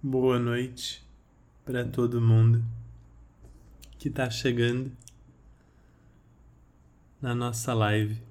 [0.00, 1.04] Boa noite
[1.64, 2.64] para todo mundo
[3.98, 4.92] que está chegando
[7.20, 8.22] na nossa live.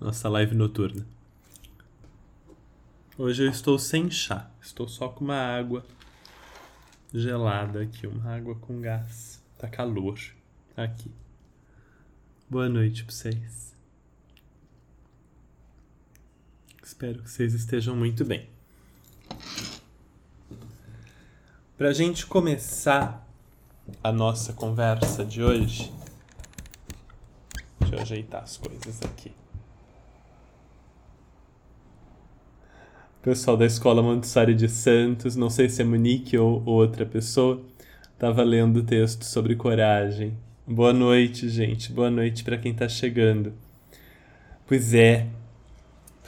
[0.00, 1.06] Nossa live noturna.
[3.16, 5.86] Hoje eu estou sem chá, estou só com uma água
[7.14, 9.40] gelada aqui, uma água com gás.
[9.56, 10.18] Tá calor
[10.76, 11.08] aqui.
[12.48, 13.79] Boa noite para vocês.
[17.00, 18.46] Espero que vocês estejam muito bem.
[21.78, 23.26] Para a gente começar
[24.04, 25.90] a nossa conversa de hoje,
[27.80, 29.32] deixa eu ajeitar as coisas aqui.
[33.22, 37.64] pessoal da Escola Montessori de Santos, não sei se é Monique ou outra pessoa,
[38.12, 40.36] estava lendo o texto sobre coragem.
[40.66, 41.94] Boa noite, gente.
[41.94, 43.54] Boa noite para quem está chegando.
[44.66, 45.26] Pois é,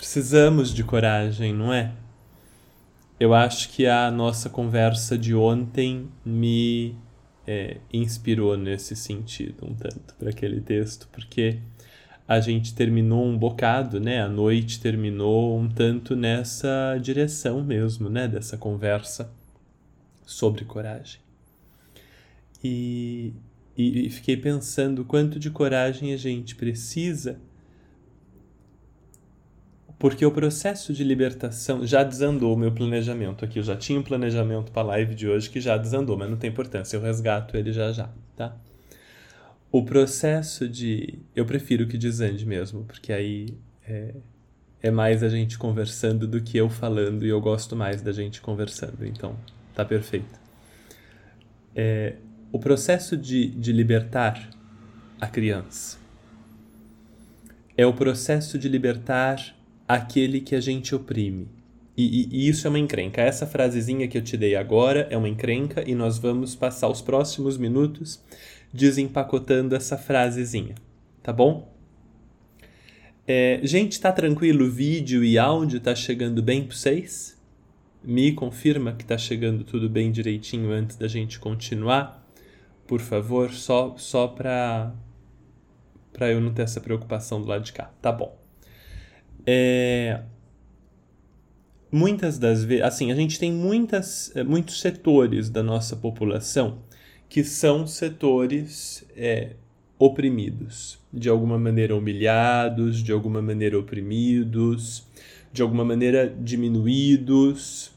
[0.03, 1.93] Precisamos de coragem, não é?
[3.21, 6.97] Eu acho que a nossa conversa de ontem me
[7.47, 11.61] é, inspirou nesse sentido um tanto para aquele texto, porque
[12.27, 14.21] a gente terminou um bocado, né?
[14.21, 18.27] A noite terminou um tanto nessa direção mesmo, né?
[18.27, 19.33] Dessa conversa
[20.27, 21.21] sobre coragem.
[22.63, 23.33] E,
[23.79, 27.39] e, e fiquei pensando quanto de coragem a gente precisa
[30.03, 33.61] porque o processo de libertação já desandou o meu planejamento aqui.
[33.61, 36.37] Eu já tinha um planejamento para a live de hoje que já desandou, mas não
[36.37, 38.53] tem importância, eu resgato ele já já, tá?
[39.71, 41.21] O processo de.
[41.37, 44.17] Eu prefiro que desande mesmo, porque aí é,
[44.83, 48.41] é mais a gente conversando do que eu falando, e eu gosto mais da gente
[48.41, 49.37] conversando, então
[49.73, 50.37] tá perfeito.
[51.77, 52.17] É,
[52.51, 54.51] o processo de, de libertar
[55.21, 55.97] a criança
[57.77, 61.49] é o processo de libertar aquele que a gente oprime.
[61.97, 63.21] E, e, e, isso é uma encrenca.
[63.21, 67.03] Essa frasezinha que eu te dei agora é uma encrenca e nós vamos passar os
[67.03, 68.23] próximos minutos
[68.73, 70.75] desempacotando essa frasezinha,
[71.23, 71.71] tá bom?
[73.27, 74.71] É, gente, tá tranquilo?
[74.71, 77.41] Vídeo e áudio tá chegando bem para vocês?
[78.03, 82.27] Me confirma que tá chegando tudo bem direitinho antes da gente continuar,
[82.87, 84.93] por favor, só só para
[86.13, 87.93] para eu não ter essa preocupação do lado de cá.
[88.03, 88.42] Tá bom.
[89.47, 90.21] É,
[91.91, 96.79] muitas das vezes, assim, a gente tem muitas, é, muitos setores da nossa população
[97.29, 99.53] que são setores é,
[99.99, 105.05] oprimidos, de alguma maneira humilhados, de alguma maneira oprimidos,
[105.53, 107.91] de alguma maneira diminuídos.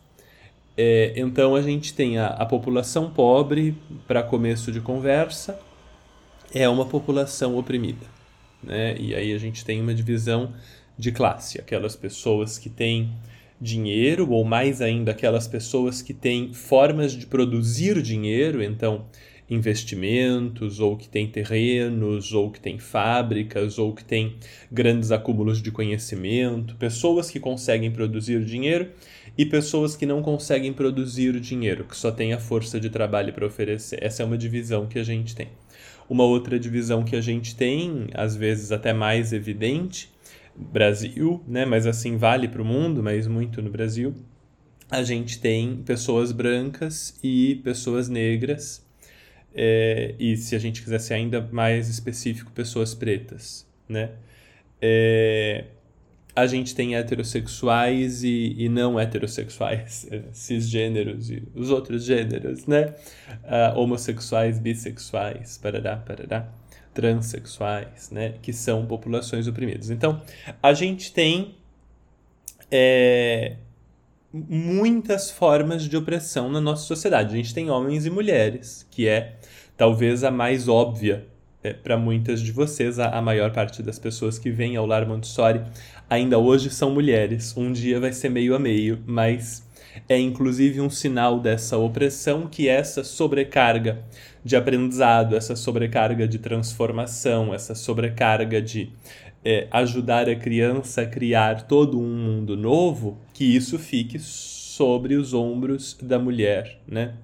[0.78, 3.76] É, então a gente tem a, a população pobre,
[4.08, 5.60] para começo de conversa,
[6.54, 8.06] é uma população oprimida.
[8.64, 8.96] Né?
[8.98, 10.54] E aí a gente tem uma divisão
[10.98, 13.12] de classe, aquelas pessoas que têm
[13.60, 19.06] dinheiro, ou mais ainda, aquelas pessoas que têm formas de produzir dinheiro, então
[19.50, 24.38] investimentos, ou que têm terrenos, ou que têm fábricas, ou que têm
[24.72, 28.90] grandes acúmulos de conhecimento, pessoas que conseguem produzir dinheiro
[29.38, 33.46] e pessoas que não conseguem produzir dinheiro, que só têm a força de trabalho para
[33.46, 34.00] oferecer.
[34.02, 35.50] Essa é uma divisão que a gente tem.
[36.10, 40.15] Uma outra divisão que a gente tem, às vezes até mais evidente,
[40.58, 41.66] Brasil, né?
[41.66, 44.16] Mas assim vale para o mundo, mas muito no Brasil.
[44.90, 48.86] A gente tem pessoas brancas e pessoas negras.
[49.54, 54.12] É, e se a gente quiser ser ainda mais específico, pessoas pretas, né?
[54.82, 55.66] É,
[56.36, 62.94] a gente tem heterossexuais e, e não heterossexuais, cisgêneros e os outros gêneros, né?
[63.44, 66.52] Uh, homossexuais, bissexuais, parará, parará
[66.96, 69.92] transexuais, né, que são populações oprimidas.
[69.92, 70.22] Então,
[70.64, 71.56] a gente tem
[72.72, 73.58] é,
[74.34, 77.34] muitas formas de opressão na nossa sociedade.
[77.34, 79.36] A gente tem homens e mulheres, que é
[79.76, 81.28] talvez a mais óbvia
[81.62, 82.98] é, para muitas de vocês.
[82.98, 85.62] A, a maior parte das pessoas que vêm ao Lar Montessori
[86.10, 87.56] ainda hoje são mulheres.
[87.58, 89.66] Um dia vai ser meio a meio, mas
[90.08, 94.04] é inclusive um sinal dessa opressão que essa sobrecarga
[94.46, 98.92] de aprendizado, essa sobrecarga de transformação, essa sobrecarga de
[99.44, 105.34] é, ajudar a criança a criar todo um mundo novo, que isso fique sobre os
[105.34, 107.16] ombros da mulher, né?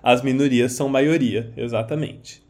[0.00, 2.40] As minorias são maioria, exatamente.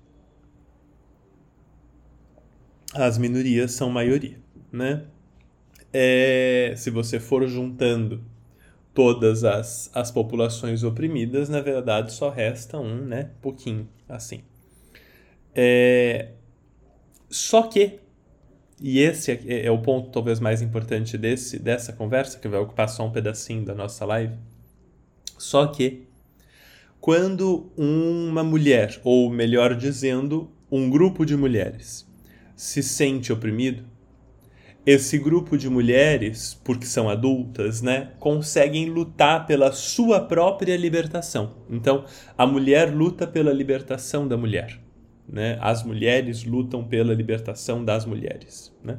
[2.93, 4.39] As minorias são maioria,
[4.71, 5.05] né?
[5.95, 8.23] É, se você for juntando
[8.97, 13.31] todas as, as populações oprimidas, na verdade só resta um, né?
[13.41, 14.41] Pouquinho, assim.
[15.55, 16.31] É...
[17.29, 18.01] Só que
[18.81, 22.89] e esse é, é o ponto talvez mais importante desse, dessa conversa, que vai ocupar
[22.89, 24.35] só um pedacinho da nossa live.
[25.39, 26.07] Só que
[27.01, 32.07] quando uma mulher, ou melhor dizendo, um grupo de mulheres,
[32.55, 33.85] se sente oprimido,
[34.87, 41.55] esse grupo de mulheres, porque são adultas, né, conseguem lutar pela sua própria libertação.
[41.69, 42.05] Então,
[42.39, 44.79] a mulher luta pela libertação da mulher,
[45.29, 45.59] né?
[45.61, 48.99] As mulheres lutam pela libertação das mulheres, né?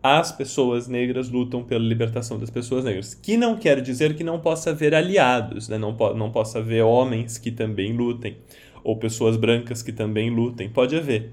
[0.00, 4.40] As pessoas negras lutam pela libertação das pessoas negras, que não quer dizer que não
[4.40, 5.78] possa haver aliados, né?
[5.78, 8.36] Não, po não possa haver homens que também lutem
[8.84, 11.32] ou pessoas brancas que também lutem, pode haver,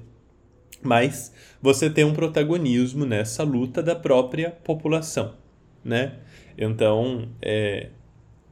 [0.82, 5.34] mas você tem um protagonismo nessa luta da própria população,
[5.84, 6.20] né?
[6.58, 7.90] Então, é,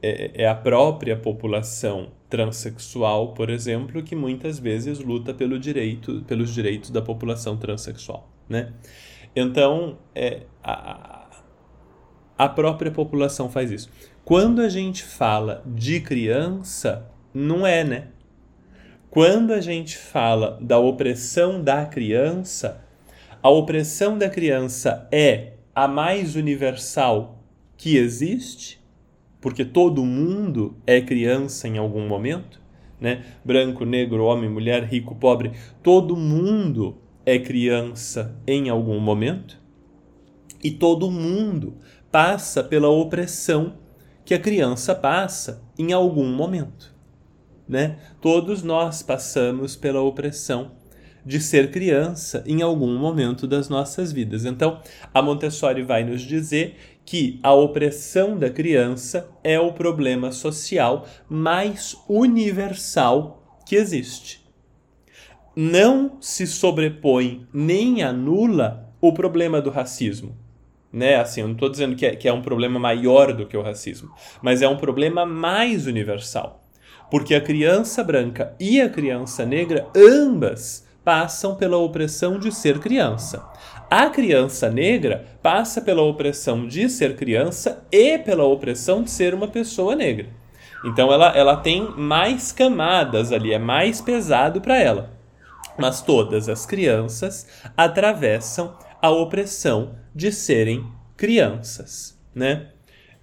[0.02, 6.52] é, é, a própria população transexual, por exemplo, que muitas vezes luta pelo direito, pelos
[6.52, 8.72] direitos da população transexual, né?
[9.34, 11.28] Então, é, a,
[12.36, 13.90] a própria população faz isso.
[14.24, 18.08] Quando a gente fala de criança, não é, né?
[19.10, 22.84] Quando a gente fala da opressão da criança,
[23.42, 27.42] a opressão da criança é a mais universal
[27.74, 28.78] que existe,
[29.40, 32.60] porque todo mundo é criança em algum momento,
[33.00, 33.24] né?
[33.42, 35.52] Branco, negro, homem, mulher, rico, pobre,
[35.82, 39.58] todo mundo é criança em algum momento.
[40.62, 41.78] E todo mundo
[42.12, 43.78] passa pela opressão
[44.22, 46.97] que a criança passa em algum momento
[47.68, 47.98] né?
[48.20, 50.72] Todos nós passamos pela opressão
[51.24, 54.44] de ser criança em algum momento das nossas vidas.
[54.44, 54.80] Então,
[55.12, 61.96] a Montessori vai nos dizer que a opressão da criança é o problema social mais
[62.08, 64.46] universal que existe.
[65.54, 70.36] Não se sobrepõe nem anula o problema do racismo.
[70.92, 71.16] Né?
[71.16, 73.62] Assim, eu não estou dizendo que é, que é um problema maior do que o
[73.62, 74.10] racismo,
[74.40, 76.57] mas é um problema mais universal.
[77.10, 83.42] Porque a criança branca e a criança negra, ambas, passam pela opressão de ser criança.
[83.90, 89.48] A criança negra passa pela opressão de ser criança e pela opressão de ser uma
[89.48, 90.26] pessoa negra.
[90.84, 95.10] Então ela, ela tem mais camadas ali, é mais pesado para ela.
[95.78, 97.46] Mas todas as crianças
[97.76, 102.68] atravessam a opressão de serem crianças, né?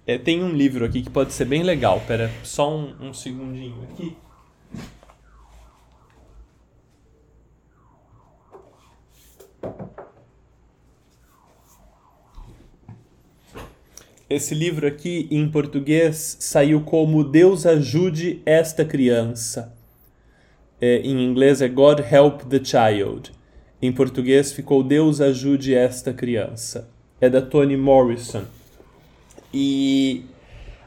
[0.06, 2.00] É, tem um livro aqui que pode ser bem legal.
[2.06, 4.16] Pera, só um, um segundinho aqui.
[14.30, 19.76] Esse livro aqui, em português, saiu como Deus ajude esta criança.
[20.80, 23.32] É, em inglês é God Help the Child.
[23.82, 26.88] Em português ficou Deus ajude esta criança.
[27.20, 28.44] É da Toni Morrison.
[29.52, 30.24] E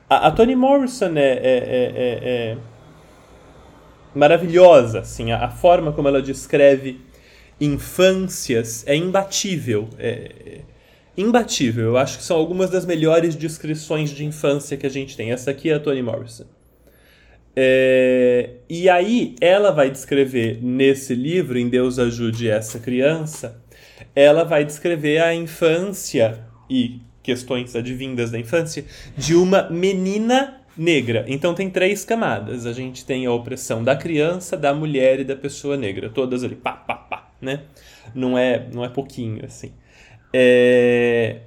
[0.09, 2.57] a, a Toni Morrison é, é, é, é,
[4.13, 7.01] maravilhosa, assim, a, a, forma como ela descreve
[7.59, 9.89] infâncias é imbatível.
[9.97, 10.61] É,
[11.15, 11.85] imbatível.
[11.85, 15.31] Eu acho que são algumas das melhores descrições de infância que a gente tem.
[15.31, 16.45] Essa aqui é a Toni Morrison.
[17.55, 23.61] É, e aí ela vai descrever nesse livro, em Deus ajude essa criança,
[24.15, 26.39] ela vai descrever a infância
[26.69, 28.83] e questões advindas da infância,
[29.15, 31.23] de uma menina negra.
[31.27, 32.65] Então tem três camadas.
[32.65, 36.55] A gente tem a opressão da criança, da mulher e da pessoa negra, todas ali,
[36.55, 37.65] pá, pá, pá, né?
[38.15, 39.71] Não é, não é pouquinho assim.
[40.33, 41.41] É,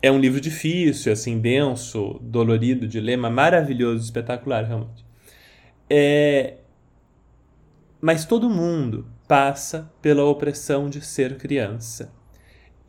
[0.00, 2.86] é um livro difícil, assim, denso, dolorido
[3.18, 5.04] mas maravilhoso, espetacular, realmente.
[5.88, 6.54] É,
[8.00, 12.12] mas todo mundo passa pela opressão de ser criança.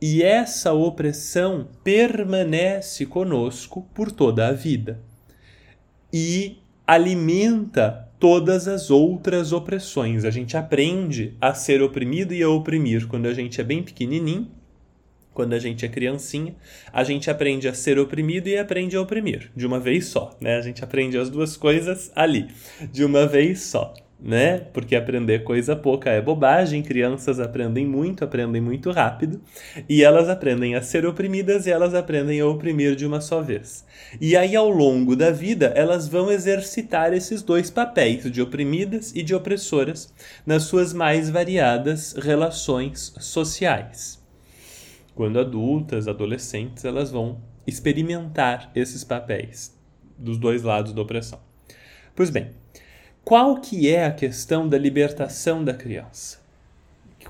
[0.02, 5.00] E essa opressão permanece conosco por toda a vida.
[6.12, 10.24] E alimenta todas as outras opressões.
[10.24, 13.06] A gente aprende a ser oprimido e a oprimir.
[13.06, 14.50] Quando a gente é bem pequenininho,
[15.32, 16.56] quando a gente é criancinha,
[16.92, 19.52] a gente aprende a ser oprimido e aprende a oprimir.
[19.54, 20.56] De uma vez só, né?
[20.56, 22.48] A gente aprende as duas coisas ali,
[22.90, 24.58] de uma vez só né?
[24.72, 29.40] Porque aprender coisa pouca é bobagem, crianças aprendem muito, aprendem muito rápido,
[29.88, 33.84] e elas aprendem a ser oprimidas e elas aprendem a oprimir de uma só vez.
[34.20, 39.22] E aí, ao longo da vida, elas vão exercitar esses dois papéis, de oprimidas e
[39.22, 40.14] de opressoras,
[40.46, 44.22] nas suas mais variadas relações sociais.
[45.14, 49.76] Quando adultas, adolescentes, elas vão experimentar esses papéis
[50.16, 51.40] dos dois lados da opressão.
[52.14, 52.50] Pois bem,
[53.24, 56.40] qual que é a questão da libertação da criança?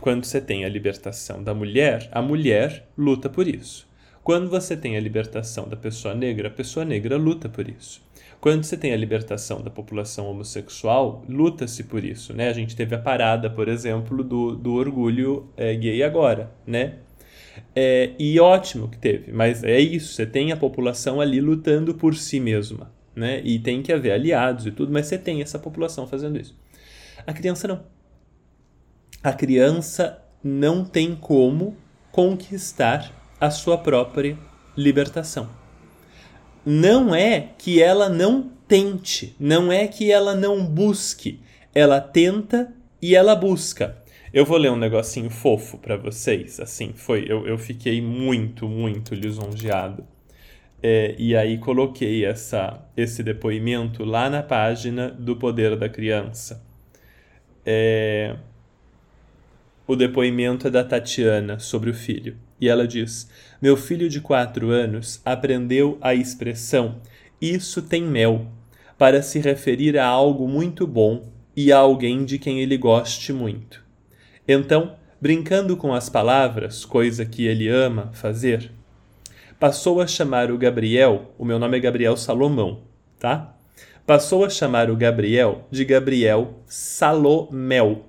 [0.01, 3.87] Quando você tem a libertação da mulher, a mulher luta por isso.
[4.25, 8.03] Quando você tem a libertação da pessoa negra, a pessoa negra luta por isso.
[8.41, 12.49] Quando você tem a libertação da população homossexual, luta-se por isso, né?
[12.49, 16.95] A gente teve a parada, por exemplo, do, do orgulho é, gay agora, né?
[17.77, 22.15] É, e ótimo que teve, mas é isso, você tem a população ali lutando por
[22.15, 23.41] si mesma, né?
[23.45, 26.57] E tem que haver aliados e tudo, mas você tem essa população fazendo isso.
[27.27, 27.85] A criança não.
[29.23, 31.77] A criança não tem como
[32.11, 34.37] conquistar a sua própria
[34.77, 35.63] libertação
[36.65, 41.41] não é que ela não tente, não é que ela não busque.
[41.75, 43.99] Ela tenta e ela busca.
[44.33, 49.15] Eu vou ler um negocinho fofo para vocês, assim, foi, eu, eu fiquei muito, muito
[49.15, 50.07] lisonjeado.
[50.83, 56.63] É, e aí coloquei essa, esse depoimento lá na página do Poder da Criança.
[57.65, 58.37] É,
[59.87, 62.37] o depoimento é da Tatiana sobre o filho.
[62.61, 67.01] E ela diz: Meu filho de quatro anos aprendeu a expressão
[67.43, 68.47] isso tem mel
[68.97, 71.25] para se referir a algo muito bom
[71.57, 73.85] e a alguém de quem ele goste muito.
[74.47, 78.71] Então, brincando com as palavras, coisa que ele ama fazer,
[79.63, 82.81] passou a chamar o Gabriel, o meu nome é Gabriel Salomão,
[83.17, 83.55] tá?
[84.05, 88.07] Passou a chamar o Gabriel de Gabriel Salomel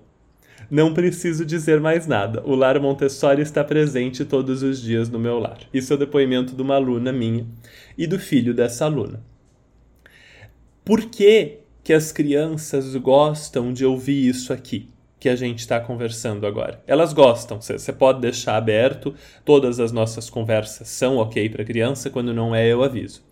[0.71, 2.41] não preciso dizer mais nada.
[2.43, 5.59] O lar Montessori está presente todos os dias no meu lar.
[5.71, 7.45] Isso é o depoimento de uma aluna minha
[7.95, 9.23] e do filho dessa aluna.
[10.83, 14.89] Por que, que as crianças gostam de ouvir isso aqui?
[15.23, 16.83] Que a gente está conversando agora.
[16.85, 19.15] Elas gostam, você pode deixar aberto,
[19.45, 23.23] todas as nossas conversas são ok para criança, quando não é, eu aviso.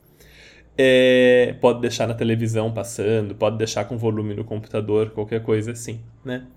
[0.78, 6.00] É, pode deixar na televisão passando, pode deixar com volume no computador, qualquer coisa assim,
[6.24, 6.48] né?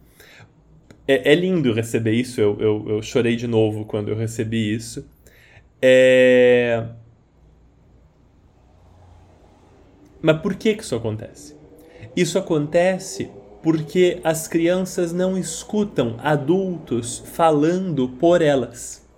[1.06, 2.40] é, é lindo receber isso.
[2.40, 5.06] Eu, eu, eu, chorei de novo quando eu recebi isso.
[5.80, 6.86] É...
[10.22, 11.56] Mas por que, que isso acontece?
[12.16, 13.30] Isso acontece
[13.64, 19.08] porque as crianças não escutam adultos falando por elas.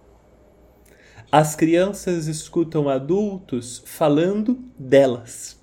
[1.32, 5.60] As crianças escutam adultos falando delas.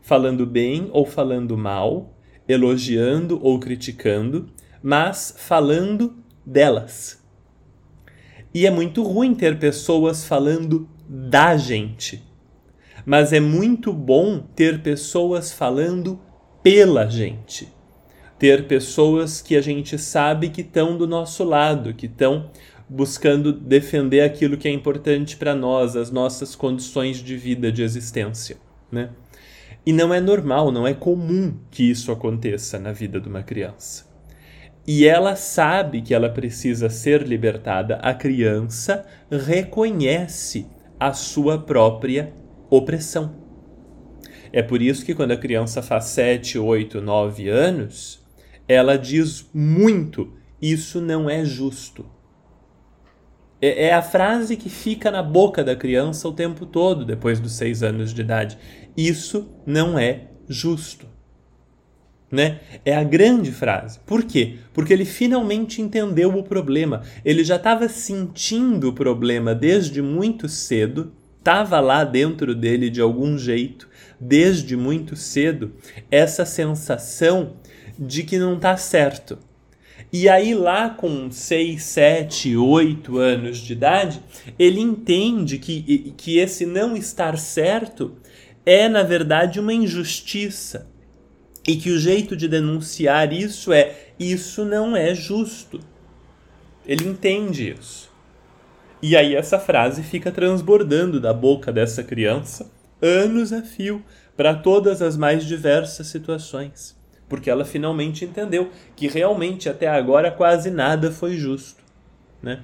[0.00, 2.16] Falando bem ou falando mal,
[2.46, 4.46] elogiando ou criticando,
[4.80, 6.14] mas falando
[6.46, 7.24] delas.
[8.54, 12.22] E é muito ruim ter pessoas falando da gente.
[13.04, 16.20] Mas é muito bom ter pessoas falando
[16.64, 17.68] pela gente.
[18.36, 22.50] Ter pessoas que a gente sabe que estão do nosso lado, que estão
[22.88, 28.56] buscando defender aquilo que é importante para nós, as nossas condições de vida, de existência,
[28.90, 29.10] né?
[29.86, 34.12] E não é normal, não é comum que isso aconteça na vida de uma criança
[34.86, 40.66] e ela sabe que ela precisa ser libertada, a criança reconhece
[41.00, 42.32] a sua própria
[42.68, 43.43] opressão.
[44.56, 48.24] É por isso que quando a criança faz 7, 8, 9 anos,
[48.68, 50.32] ela diz muito:
[50.62, 52.06] Isso não é justo.
[53.60, 57.54] É, é a frase que fica na boca da criança o tempo todo depois dos
[57.54, 58.56] 6 anos de idade.
[58.96, 61.12] Isso não é justo
[62.34, 62.60] né?
[62.84, 63.98] É a grande frase.
[64.00, 64.56] Por quê?
[64.72, 67.02] Porque ele finalmente entendeu o problema.
[67.24, 73.38] Ele já estava sentindo o problema desde muito cedo, estava lá dentro dele de algum
[73.38, 73.88] jeito,
[74.24, 75.72] desde muito cedo,
[76.10, 77.56] essa sensação
[77.98, 79.38] de que não está certo.
[80.12, 84.22] E aí, lá com 6, 7, 8 anos de idade,
[84.58, 88.16] ele entende que, que esse não estar certo
[88.64, 90.88] é, na verdade, uma injustiça
[91.66, 95.80] e que o jeito de denunciar isso é: isso não é justo.
[96.86, 98.10] Ele entende isso.
[99.02, 102.70] E aí essa frase fica transbordando da boca dessa criança
[103.04, 104.04] anos a fio
[104.36, 106.96] para todas as mais diversas situações,
[107.28, 111.82] porque ela finalmente entendeu que realmente até agora quase nada foi justo,
[112.42, 112.62] né?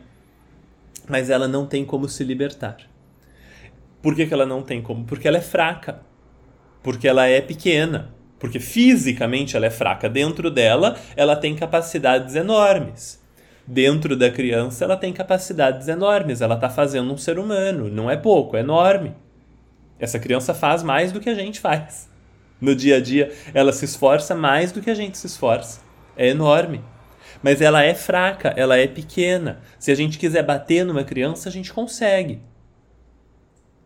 [1.08, 2.76] Mas ela não tem como se libertar.
[4.00, 5.04] Por que, que ela não tem como?
[5.04, 6.00] Porque ela é fraca.
[6.82, 10.08] Porque ela é pequena porque fisicamente ela é fraca.
[10.08, 13.20] Dentro dela, ela tem capacidades enormes.
[13.66, 16.40] Dentro da criança, ela tem capacidades enormes.
[16.40, 17.88] Ela está fazendo um ser humano.
[17.90, 19.14] Não é pouco, é enorme.
[20.00, 22.08] Essa criança faz mais do que a gente faz.
[22.60, 25.80] No dia a dia, ela se esforça mais do que a gente se esforça.
[26.16, 26.82] É enorme.
[27.42, 29.60] Mas ela é fraca, ela é pequena.
[29.78, 32.40] Se a gente quiser bater numa criança, a gente consegue.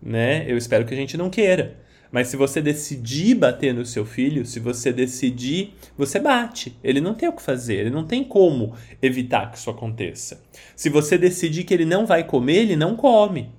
[0.03, 0.45] Né?
[0.49, 1.79] Eu espero que a gente não queira
[2.13, 6.77] Mas se você decidir bater no seu filho, se você decidir, você bate.
[6.85, 10.43] Ele não tem o que fazer, ele não tem como evitar que isso aconteça.
[10.77, 13.51] Se você decidir que ele não vai comer, ele não come.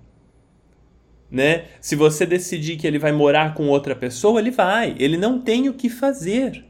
[1.35, 1.65] Né?
[1.81, 4.95] Se você decidir que ele vai morar com outra pessoa, ele vai.
[4.97, 6.63] Ele não tem o que fazer.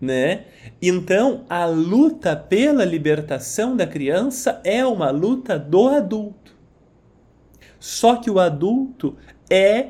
[0.00, 0.44] Né?
[0.80, 6.56] Então, a luta pela libertação da criança é uma luta do adulto.
[7.80, 9.16] Só que o adulto
[9.50, 9.88] é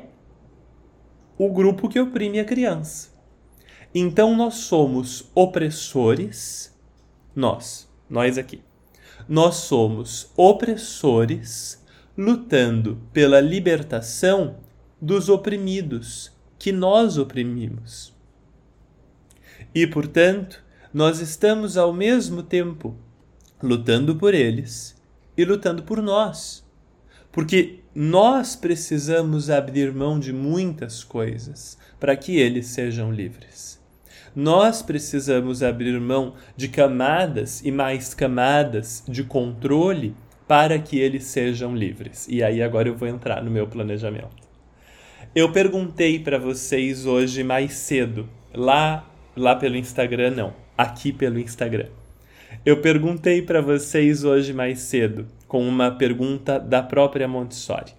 [1.37, 3.09] o grupo que oprime a criança.
[3.93, 6.75] Então nós somos opressores,
[7.35, 8.63] nós, nós aqui.
[9.29, 11.82] Nós somos opressores
[12.17, 14.57] lutando pela libertação
[15.01, 18.13] dos oprimidos que nós oprimimos.
[19.73, 22.95] E, portanto, nós estamos ao mesmo tempo
[23.61, 24.95] lutando por eles
[25.35, 26.63] e lutando por nós.
[27.31, 33.81] Porque nós precisamos abrir mão de muitas coisas para que eles sejam livres.
[34.35, 40.15] Nós precisamos abrir mão de camadas e mais camadas de controle
[40.47, 42.27] para que eles sejam livres.
[42.29, 44.43] E aí agora eu vou entrar no meu planejamento.
[45.35, 51.87] Eu perguntei para vocês hoje mais cedo, lá lá pelo Instagram não, aqui pelo Instagram.
[52.65, 57.93] Eu perguntei para vocês hoje mais cedo com uma pergunta da própria Montessori.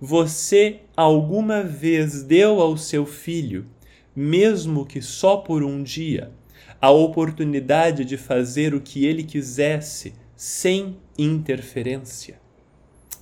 [0.00, 3.66] Você alguma vez deu ao seu filho,
[4.14, 6.30] mesmo que só por um dia,
[6.80, 12.40] a oportunidade de fazer o que ele quisesse sem interferência?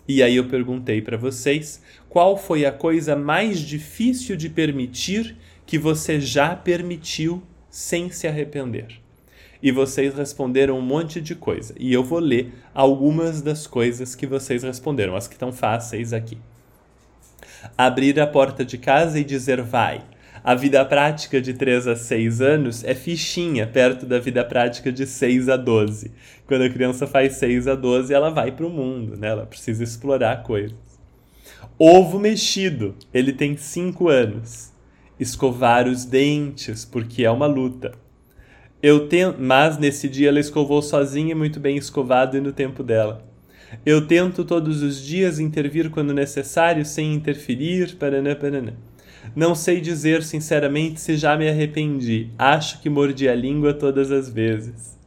[0.08, 5.36] E aí eu perguntei para vocês qual foi a coisa mais difícil de permitir
[5.66, 8.98] que você já permitiu sem se arrepender
[9.62, 11.74] e vocês responderam um monte de coisa.
[11.78, 16.38] E eu vou ler algumas das coisas que vocês responderam, as que estão fáceis aqui.
[17.76, 20.02] Abrir a porta de casa e dizer vai.
[20.42, 25.06] A vida prática de 3 a 6 anos é fichinha perto da vida prática de
[25.06, 26.10] 6 a 12.
[26.46, 29.28] Quando a criança faz 6 a 12, ela vai para o mundo, né?
[29.28, 30.78] ela precisa explorar coisas.
[31.78, 34.72] Ovo mexido, ele tem 5 anos.
[35.18, 37.92] Escovar os dentes, porque é uma luta.
[38.82, 43.22] Eu tento, mas nesse dia ela escovou sozinha, muito bem escovado e no tempo dela.
[43.84, 48.72] Eu tento todos os dias intervir quando necessário, sem interferir, paraná, paraná.
[49.34, 52.30] Não sei dizer sinceramente se já me arrependi.
[52.38, 54.98] Acho que mordi a língua todas as vezes.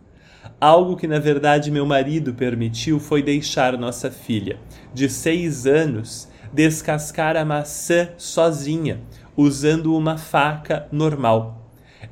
[0.60, 4.58] Algo que na verdade meu marido permitiu foi deixar nossa filha,
[4.94, 9.02] de seis anos, descascar a maçã sozinha,
[9.36, 11.64] usando uma faca normal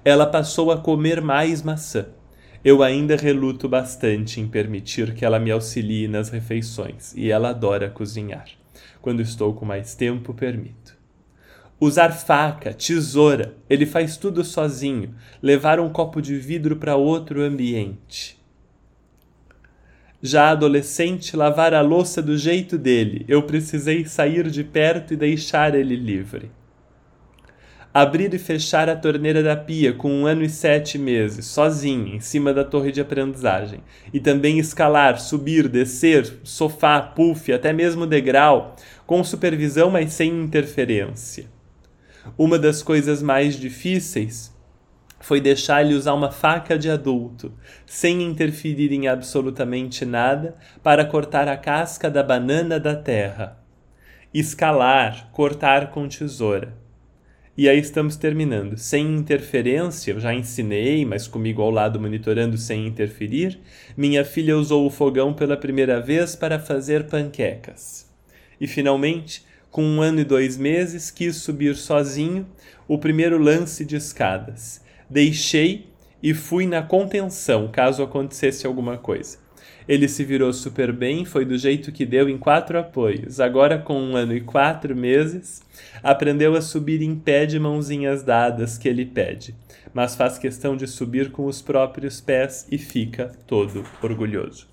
[0.03, 2.07] ela passou a comer mais maçã.
[2.63, 7.89] Eu ainda reluto bastante em permitir que ela me auxilie nas refeições, e ela adora
[7.89, 8.45] cozinhar.
[9.01, 11.00] Quando estou com mais tempo, permito.
[11.81, 15.15] Usar faca, tesoura, ele faz tudo sozinho.
[15.41, 18.39] Levar um copo de vidro para outro ambiente.
[20.21, 23.25] Já adolescente, lavar a louça do jeito dele.
[23.27, 26.51] Eu precisei sair de perto e deixar ele livre
[27.93, 32.19] abrir e fechar a torneira da pia com um ano e sete meses, sozinho, em
[32.19, 33.81] cima da torre de aprendizagem,
[34.13, 41.50] e também escalar, subir, descer, sofá, puff, até mesmo degrau, com supervisão, mas sem interferência.
[42.37, 44.55] Uma das coisas mais difíceis
[45.19, 47.53] foi deixar-lhe usar uma faca de adulto,
[47.85, 53.59] sem interferir em absolutamente nada, para cortar a casca da banana da terra.
[54.33, 56.81] Escalar, cortar com tesoura
[57.57, 58.77] e aí estamos terminando.
[58.77, 63.59] Sem interferência, eu já ensinei, mas comigo ao lado monitorando sem interferir,
[63.95, 68.09] minha filha usou o fogão pela primeira vez para fazer panquecas.
[68.59, 72.45] E finalmente, com um ano e dois meses, quis subir sozinho
[72.87, 74.81] o primeiro lance de escadas.
[75.09, 75.87] Deixei
[76.21, 79.39] e fui na contenção caso acontecesse alguma coisa.
[79.87, 83.39] Ele se virou super bem, foi do jeito que deu em quatro apoios.
[83.39, 85.61] Agora, com um ano e quatro meses,
[86.03, 89.55] aprendeu a subir em pé de mãozinhas dadas que ele pede,
[89.93, 94.67] mas faz questão de subir com os próprios pés e fica todo orgulhoso.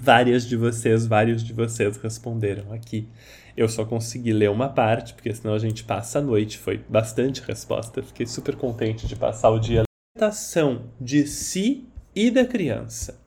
[0.00, 3.06] Várias de vocês, vários de vocês responderam aqui.
[3.56, 6.58] Eu só consegui ler uma parte, porque senão a gente passa a noite.
[6.58, 8.02] Foi bastante resposta.
[8.02, 9.84] Fiquei super contente de passar o dia.
[10.16, 13.20] Libertação de si e da criança.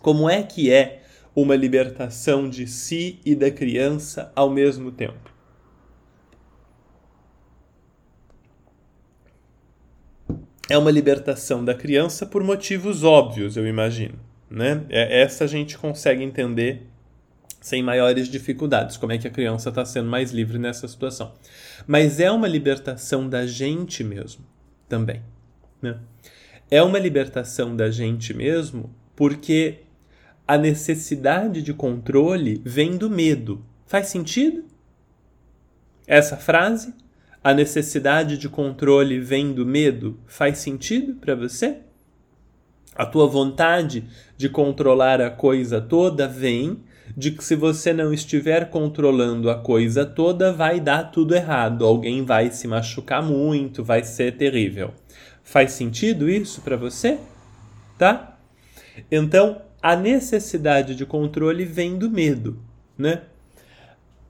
[0.00, 1.02] Como é que é
[1.34, 5.30] uma libertação de si e da criança ao mesmo tempo?
[10.68, 14.18] É uma libertação da criança por motivos óbvios, eu imagino.
[14.48, 14.84] Né?
[14.88, 16.86] É, essa a gente consegue entender
[17.60, 18.96] sem maiores dificuldades.
[18.96, 21.34] Como é que a criança está sendo mais livre nessa situação?
[21.86, 24.44] Mas é uma libertação da gente mesmo
[24.88, 25.22] também.
[25.80, 25.98] Né?
[26.70, 29.80] É uma libertação da gente mesmo porque
[30.48, 33.64] a necessidade de controle vem do medo.
[33.86, 34.64] Faz sentido?
[36.06, 36.94] Essa frase?
[37.42, 40.18] A necessidade de controle vem do medo?
[40.26, 41.78] Faz sentido para você?
[42.94, 44.04] A tua vontade
[44.36, 46.82] de controlar a coisa toda vem
[47.16, 52.24] de que se você não estiver controlando a coisa toda, vai dar tudo errado, alguém
[52.24, 54.92] vai se machucar muito, vai ser terrível.
[55.42, 57.18] Faz sentido isso para você?
[57.98, 58.38] Tá?
[59.10, 62.58] Então, a necessidade de controle vem do medo,
[62.96, 63.22] né?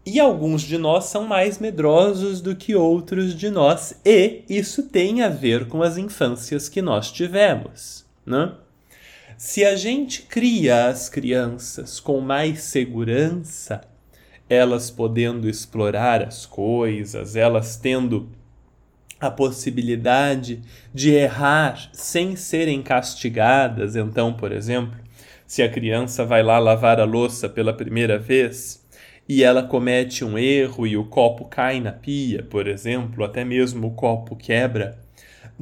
[0.06, 5.22] E alguns de nós são mais medrosos do que outros de nós, e isso tem
[5.22, 8.54] a ver com as infâncias que nós tivemos, né?
[9.42, 13.80] Se a gente cria as crianças com mais segurança,
[14.50, 18.28] elas podendo explorar as coisas, elas tendo
[19.18, 20.60] a possibilidade
[20.92, 23.96] de errar sem serem castigadas.
[23.96, 25.00] Então, por exemplo,
[25.46, 28.86] se a criança vai lá lavar a louça pela primeira vez
[29.26, 33.86] e ela comete um erro e o copo cai na pia, por exemplo, até mesmo
[33.86, 34.98] o copo quebra,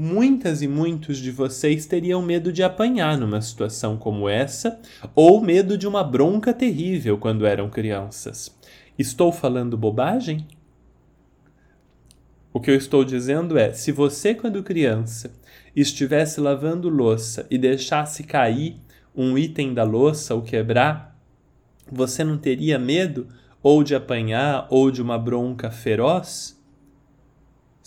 [0.00, 4.80] muitas e muitos de vocês teriam medo de apanhar numa situação como essa,
[5.12, 8.56] ou medo de uma bronca terrível quando eram crianças.
[8.96, 10.46] Estou falando bobagem?
[12.52, 15.32] O que eu estou dizendo é: se você, quando criança,
[15.74, 18.76] estivesse lavando louça e deixasse cair
[19.12, 21.18] um item da louça ou quebrar,
[21.90, 23.26] você não teria medo
[23.60, 26.57] ou de apanhar ou de uma bronca feroz?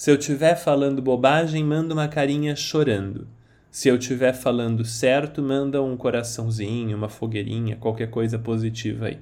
[0.02, 3.28] Se eu estiver falando bobagem, manda uma carinha chorando.
[3.70, 9.20] Se eu estiver falando certo, manda um coraçãozinho, uma fogueirinha, qualquer coisa positiva aí.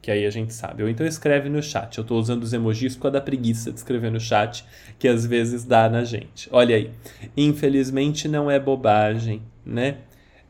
[0.00, 0.84] Que aí a gente sabe.
[0.84, 1.98] Ou então escreve no chat.
[1.98, 4.64] Eu estou usando os emojis por causa da preguiça de escrever no chat,
[5.00, 6.48] que às vezes dá na gente.
[6.52, 6.92] Olha aí.
[7.36, 9.96] Infelizmente não é bobagem, né?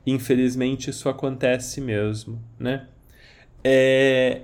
[0.07, 2.87] Infelizmente isso acontece mesmo, né?
[3.64, 4.42] É,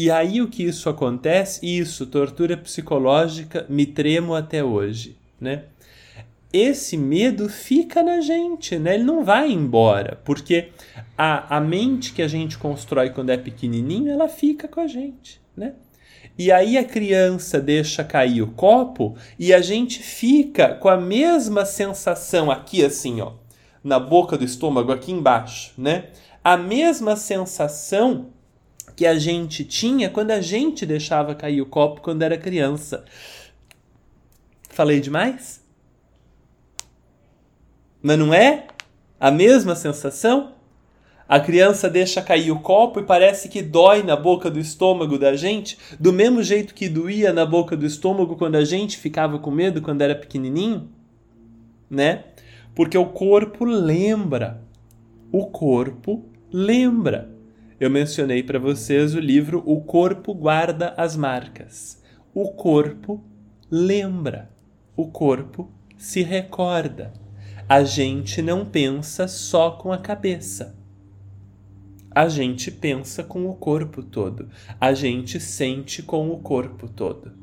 [0.00, 1.66] e aí o que isso acontece?
[1.66, 5.64] Isso, tortura psicológica, me tremo até hoje, né?
[6.52, 8.94] Esse medo fica na gente, né?
[8.94, 10.68] Ele não vai embora, porque
[11.16, 15.40] a, a mente que a gente constrói quando é pequenininho, ela fica com a gente,
[15.56, 15.74] né?
[16.38, 21.64] E aí a criança deixa cair o copo e a gente fica com a mesma
[21.64, 23.32] sensação aqui assim, ó,
[23.82, 26.04] na boca do estômago, aqui embaixo, né?
[26.44, 28.37] A mesma sensação
[28.98, 33.04] que a gente tinha quando a gente deixava cair o copo quando era criança.
[34.70, 35.62] Falei demais?
[38.02, 38.66] Mas não é
[39.20, 40.54] a mesma sensação?
[41.28, 45.36] A criança deixa cair o copo e parece que dói na boca do estômago da
[45.36, 49.52] gente, do mesmo jeito que doía na boca do estômago quando a gente ficava com
[49.52, 50.88] medo quando era pequenininho,
[51.88, 52.24] né?
[52.74, 54.60] Porque o corpo lembra.
[55.30, 57.37] O corpo lembra
[57.80, 62.02] eu mencionei para vocês o livro O Corpo Guarda as Marcas.
[62.34, 63.24] O corpo
[63.70, 64.50] lembra,
[64.96, 67.12] o corpo se recorda.
[67.68, 70.76] A gente não pensa só com a cabeça.
[72.10, 74.48] A gente pensa com o corpo todo.
[74.80, 77.38] A gente sente com o corpo todo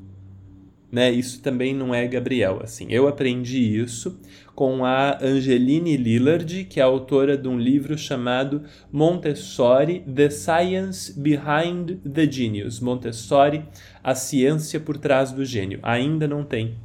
[0.95, 1.11] né?
[1.11, 2.87] Isso também não é Gabriel, assim.
[2.89, 4.17] Eu aprendi isso
[4.55, 11.99] com a Angeline Lillard, que é autora de um livro chamado Montessori: The Science Behind
[12.01, 12.79] the Genius.
[12.79, 13.65] Montessori:
[14.01, 15.79] A ciência por trás do gênio.
[15.83, 16.75] Ainda não tem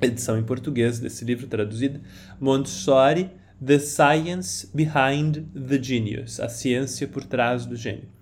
[0.00, 2.00] edição em português desse livro traduzida.
[2.38, 3.30] Montessori:
[3.64, 6.38] The Science Behind the Genius.
[6.38, 8.17] A ciência por trás do gênio.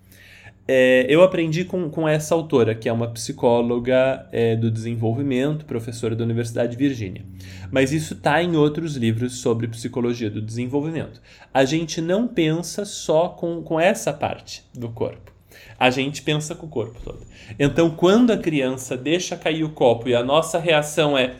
[0.68, 6.16] É, eu aprendi com, com essa autora, que é uma psicóloga é, do desenvolvimento, professora
[6.16, 7.24] da Universidade de Virgínia.
[7.70, 11.22] Mas isso está em outros livros sobre psicologia do desenvolvimento.
[11.54, 15.32] A gente não pensa só com, com essa parte do corpo.
[15.78, 17.20] A gente pensa com o corpo todo.
[17.58, 21.36] Então, quando a criança deixa cair o copo e a nossa reação é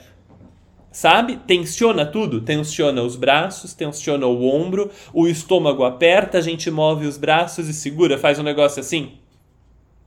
[0.96, 1.36] sabe?
[1.46, 7.18] Tensiona tudo, tensiona os braços, tensiona o ombro, o estômago aperta, a gente move os
[7.18, 9.12] braços e segura, faz um negócio assim.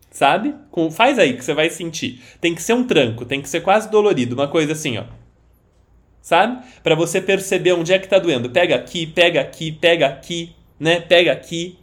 [0.10, 0.56] Sabe?
[0.72, 2.24] Com, faz aí que você vai sentir.
[2.42, 5.04] Tem que ser um tranco, tem que ser quase dolorido, uma coisa assim, ó.
[6.24, 6.60] Sabe?
[6.82, 8.50] Para você perceber onde é que tá doendo.
[8.50, 11.00] Pega aqui, pega aqui, pega aqui, né?
[11.02, 11.78] Pega aqui.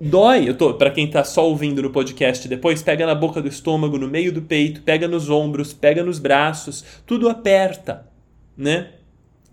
[0.00, 3.46] Dói, eu tô, para quem tá só ouvindo no podcast depois, pega na boca do
[3.46, 8.15] estômago, no meio do peito, pega nos ombros, pega nos braços, tudo aperta
[8.56, 8.90] né?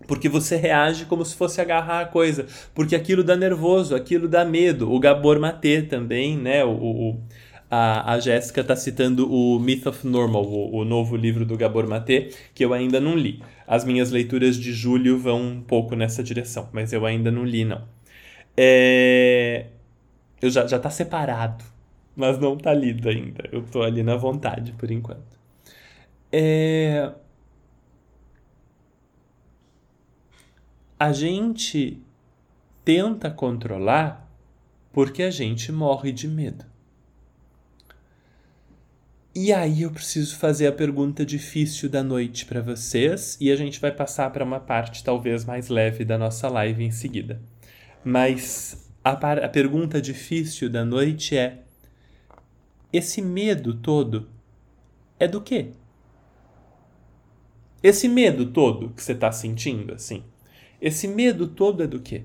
[0.06, 4.44] porque você reage como se fosse agarrar a coisa, porque aquilo dá nervoso, aquilo dá
[4.44, 4.92] medo.
[4.92, 6.64] O Gabor Maté também, né?
[6.64, 7.20] O, o
[7.70, 11.86] a, a Jéssica está citando o Myth of Normal, o, o, novo livro do Gabor
[11.88, 13.42] Maté, que eu ainda não li.
[13.66, 17.64] As minhas leituras de julho vão um pouco nessa direção, mas eu ainda não li,
[17.64, 17.82] não.
[18.56, 19.66] É...
[20.40, 21.64] Eu já, já tá separado,
[22.14, 23.48] mas não tá lido ainda.
[23.50, 25.38] Eu tô ali na vontade, por enquanto.
[26.30, 27.10] É...
[30.98, 32.00] A gente
[32.84, 34.30] tenta controlar
[34.92, 36.64] porque a gente morre de medo.
[39.34, 43.80] E aí eu preciso fazer a pergunta difícil da noite para vocês e a gente
[43.80, 47.42] vai passar para uma parte talvez mais leve da nossa live em seguida.
[48.04, 51.62] Mas a, a pergunta difícil da noite é:
[52.92, 54.28] esse medo todo
[55.18, 55.72] é do quê?
[57.82, 60.22] Esse medo todo que você está sentindo, assim,
[60.84, 62.24] esse medo todo é do quê?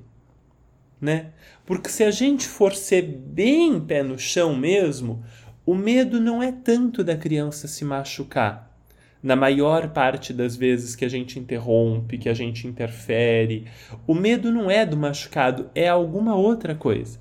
[0.99, 1.27] Né?
[1.65, 5.23] Porque se a gente for ser bem pé no chão mesmo,
[5.65, 8.69] o medo não é tanto da criança se machucar.
[9.23, 13.65] Na maior parte das vezes que a gente interrompe, que a gente interfere,
[14.05, 17.17] o medo não é do machucado, é alguma outra coisa.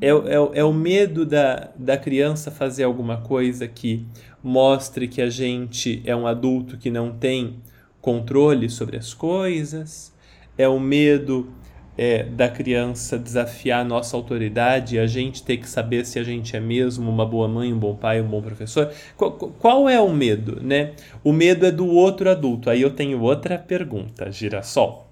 [0.00, 4.04] É, é, é o medo da, da criança fazer alguma coisa que
[4.42, 7.62] mostre que a gente é um adulto que não tem
[8.06, 10.14] controle sobre as coisas,
[10.56, 11.50] é o medo
[11.98, 16.22] é, da criança desafiar a nossa autoridade e a gente ter que saber se a
[16.22, 18.92] gente é mesmo uma boa mãe, um bom pai, um bom professor.
[19.16, 20.92] Qual, qual é o medo, né?
[21.24, 22.70] O medo é do outro adulto.
[22.70, 25.10] Aí eu tenho outra pergunta, girassol.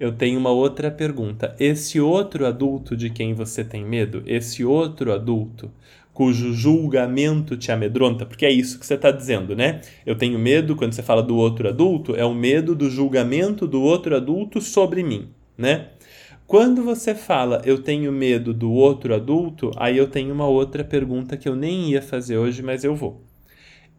[0.00, 1.54] Eu tenho uma outra pergunta.
[1.60, 5.70] Esse outro adulto de quem você tem medo, esse outro adulto
[6.12, 9.80] cujo julgamento te amedronta, porque é isso que você está dizendo, né?
[10.04, 13.80] Eu tenho medo, quando você fala do outro adulto, é o medo do julgamento do
[13.80, 15.88] outro adulto sobre mim, né?
[16.46, 21.36] Quando você fala eu tenho medo do outro adulto, aí eu tenho uma outra pergunta
[21.36, 23.22] que eu nem ia fazer hoje, mas eu vou.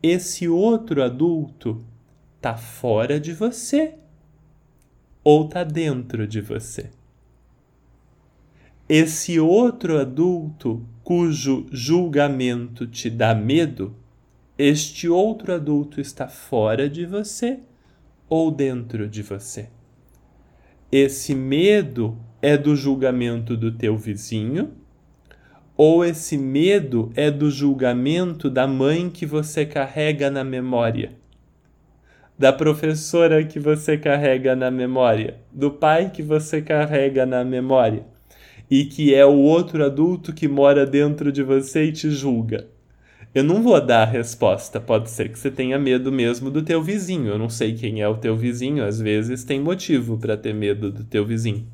[0.02, 1.84] Esse outro adulto
[2.40, 3.96] tá fora de você
[5.24, 6.92] ou tá dentro de você?
[8.88, 13.96] Esse outro adulto cujo julgamento te dá medo,
[14.58, 17.60] este outro adulto está fora de você
[18.30, 19.70] ou dentro de você?
[20.92, 24.72] Esse medo é do julgamento do teu vizinho?
[25.76, 31.14] Ou esse medo é do julgamento da mãe que você carrega na memória?
[32.38, 35.40] Da professora que você carrega na memória?
[35.52, 38.13] Do pai que você carrega na memória?
[38.70, 42.68] E que é o outro adulto que mora dentro de você e te julga?
[43.36, 44.80] Eu não vou dar a resposta.
[44.80, 47.30] Pode ser que você tenha medo mesmo do teu vizinho.
[47.30, 48.86] Eu não sei quem é o teu vizinho.
[48.86, 51.68] Às vezes tem motivo para ter medo do teu vizinho.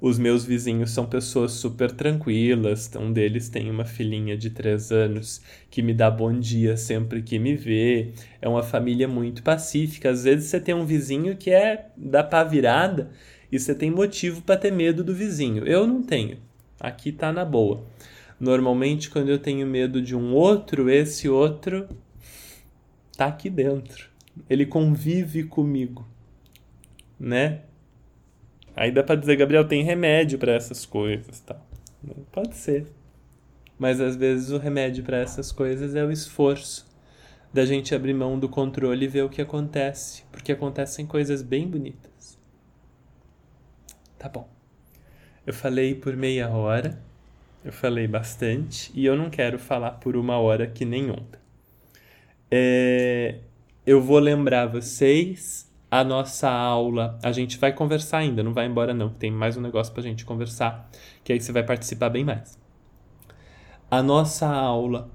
[0.00, 2.90] Os meus vizinhos são pessoas super tranquilas.
[2.96, 7.38] Um deles tem uma filhinha de três anos que me dá bom dia sempre que
[7.38, 8.08] me vê.
[8.40, 10.10] É uma família muito pacífica.
[10.10, 13.10] Às vezes você tem um vizinho que é da pá virada
[13.52, 15.66] e você tem motivo para ter medo do vizinho.
[15.66, 16.38] Eu não tenho.
[16.80, 17.84] Aqui tá na boa.
[18.40, 21.86] Normalmente, quando eu tenho medo de um outro, esse outro
[23.14, 24.08] tá aqui dentro.
[24.48, 26.08] Ele convive comigo,
[27.20, 27.60] né?
[28.74, 31.64] Aí dá para dizer, Gabriel, tem remédio para essas coisas, tal.
[32.32, 32.86] Pode ser.
[33.78, 36.90] Mas às vezes o remédio para essas coisas é o esforço
[37.52, 41.68] da gente abrir mão do controle e ver o que acontece, porque acontecem coisas bem
[41.68, 42.11] bonitas.
[44.22, 44.48] Tá bom.
[45.44, 47.02] Eu falei por meia hora,
[47.64, 51.40] eu falei bastante e eu não quero falar por uma hora que nem ontem.
[52.48, 53.40] É,
[53.84, 57.18] eu vou lembrar vocês a nossa aula.
[57.20, 60.06] A gente vai conversar ainda, não vai embora não, tem mais um negócio para a
[60.06, 60.88] gente conversar,
[61.24, 62.56] que aí você vai participar bem mais.
[63.90, 65.10] A nossa aula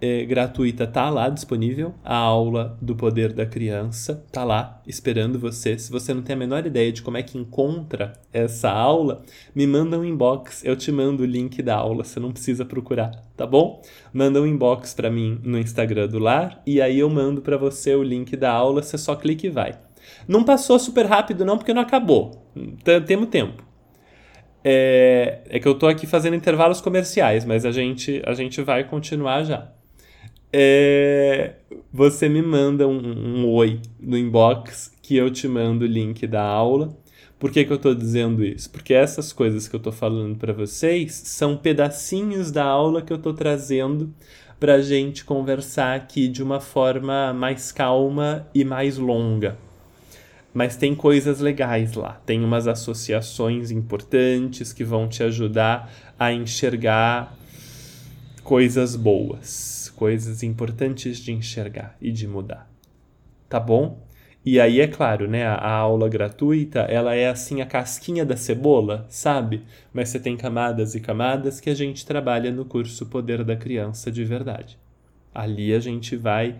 [0.00, 5.78] é, gratuita tá lá disponível, a aula do poder da criança tá lá esperando você.
[5.78, 9.22] Se você não tem a menor ideia de como é que encontra essa aula,
[9.54, 13.10] me manda um inbox, eu te mando o link da aula, você não precisa procurar,
[13.36, 13.82] tá bom?
[14.12, 17.94] Manda um inbox para mim no Instagram do lar e aí eu mando para você
[17.94, 19.78] o link da aula, você só clica e vai.
[20.26, 22.46] Não passou super rápido, não, porque não acabou.
[23.06, 23.66] Temos tempo.
[24.64, 28.84] É, é, que eu tô aqui fazendo intervalos comerciais, mas a gente, a gente vai
[28.84, 29.72] continuar já.
[30.52, 31.54] É,
[31.92, 36.42] você me manda um, um, oi no inbox que eu te mando o link da
[36.42, 36.96] aula.
[37.38, 38.70] Por que, que eu estou dizendo isso?
[38.70, 43.16] Porque essas coisas que eu estou falando para vocês são pedacinhos da aula que eu
[43.16, 44.12] estou trazendo
[44.58, 49.56] para a gente conversar aqui de uma forma mais calma e mais longa
[50.58, 52.20] mas tem coisas legais lá.
[52.26, 57.36] Tem umas associações importantes que vão te ajudar a enxergar
[58.42, 62.70] coisas boas, coisas importantes de enxergar e de mudar.
[63.48, 64.06] Tá bom?
[64.44, 69.04] E aí, é claro, né, a, aula gratuita, ela é assim a casquinha da cebola,
[69.08, 69.64] sabe?
[69.92, 74.10] Mas você tem camadas e camadas que a gente trabalha no curso Poder da Criança
[74.10, 74.78] de Verdade.
[75.34, 76.56] Ali a gente vai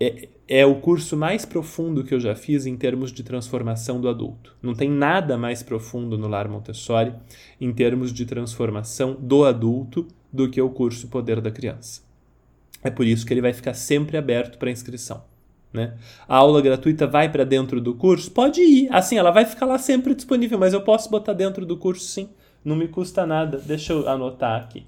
[0.00, 4.08] é, é o curso mais profundo que eu já fiz em termos de transformação do
[4.08, 4.56] adulto.
[4.60, 7.14] Não tem nada mais profundo no Lar Montessori
[7.60, 12.11] em termos de transformação do adulto do que o curso Poder da Criança.
[12.82, 15.24] É por isso que ele vai ficar sempre aberto para inscrição.
[15.72, 15.96] Né?
[16.28, 18.30] A aula gratuita vai para dentro do curso?
[18.30, 18.88] Pode ir.
[18.92, 22.28] Assim, ela vai ficar lá sempre disponível, mas eu posso botar dentro do curso sim.
[22.64, 23.58] Não me custa nada.
[23.58, 24.86] Deixa eu anotar aqui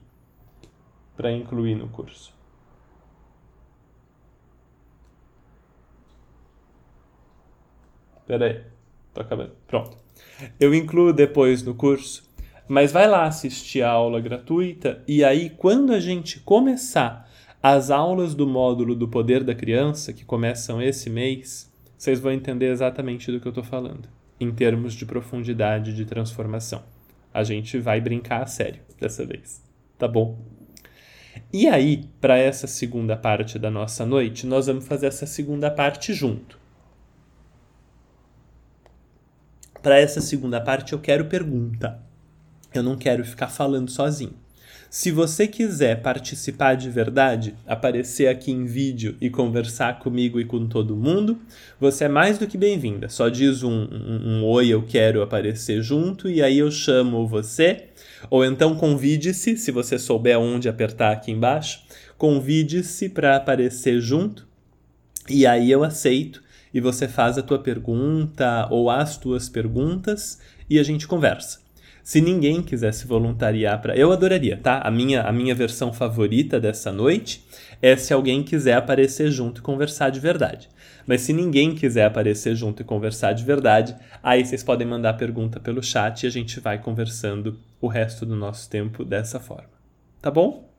[1.16, 2.34] para incluir no curso.
[8.26, 8.62] Pera aí.
[9.12, 9.52] Tô acabando.
[9.66, 9.96] Pronto.
[10.58, 12.28] Eu incluo depois no curso,
[12.66, 17.30] mas vai lá assistir a aula gratuita e aí quando a gente começar
[17.66, 22.66] as aulas do módulo do Poder da Criança, que começam esse mês, vocês vão entender
[22.66, 24.06] exatamente do que eu estou falando,
[24.38, 26.82] em termos de profundidade de transformação.
[27.32, 29.64] A gente vai brincar a sério dessa vez,
[29.96, 30.38] tá bom?
[31.50, 36.12] E aí, para essa segunda parte da nossa noite, nós vamos fazer essa segunda parte
[36.12, 36.60] junto.
[39.80, 41.98] Para essa segunda parte eu quero pergunta.
[42.74, 44.43] Eu não quero ficar falando sozinho.
[44.94, 50.68] Se você quiser participar de verdade, aparecer aqui em vídeo e conversar comigo e com
[50.68, 51.36] todo mundo,
[51.80, 53.08] você é mais do que bem-vinda.
[53.08, 57.88] Só diz um, um, um, oi, eu quero aparecer junto, e aí eu chamo você.
[58.30, 61.82] Ou então convide-se, se você souber onde apertar aqui embaixo,
[62.16, 64.46] convide-se para aparecer junto,
[65.28, 66.40] e aí eu aceito
[66.72, 70.38] e você faz a tua pergunta ou as tuas perguntas
[70.70, 71.63] e a gente conversa.
[72.04, 74.78] Se ninguém quiser se voluntariar para, eu adoraria, tá?
[74.78, 77.42] A minha a minha versão favorita dessa noite
[77.80, 80.68] é se alguém quiser aparecer junto e conversar de verdade.
[81.06, 85.58] Mas se ninguém quiser aparecer junto e conversar de verdade, aí vocês podem mandar pergunta
[85.58, 89.70] pelo chat e a gente vai conversando o resto do nosso tempo dessa forma.
[90.20, 90.70] Tá bom?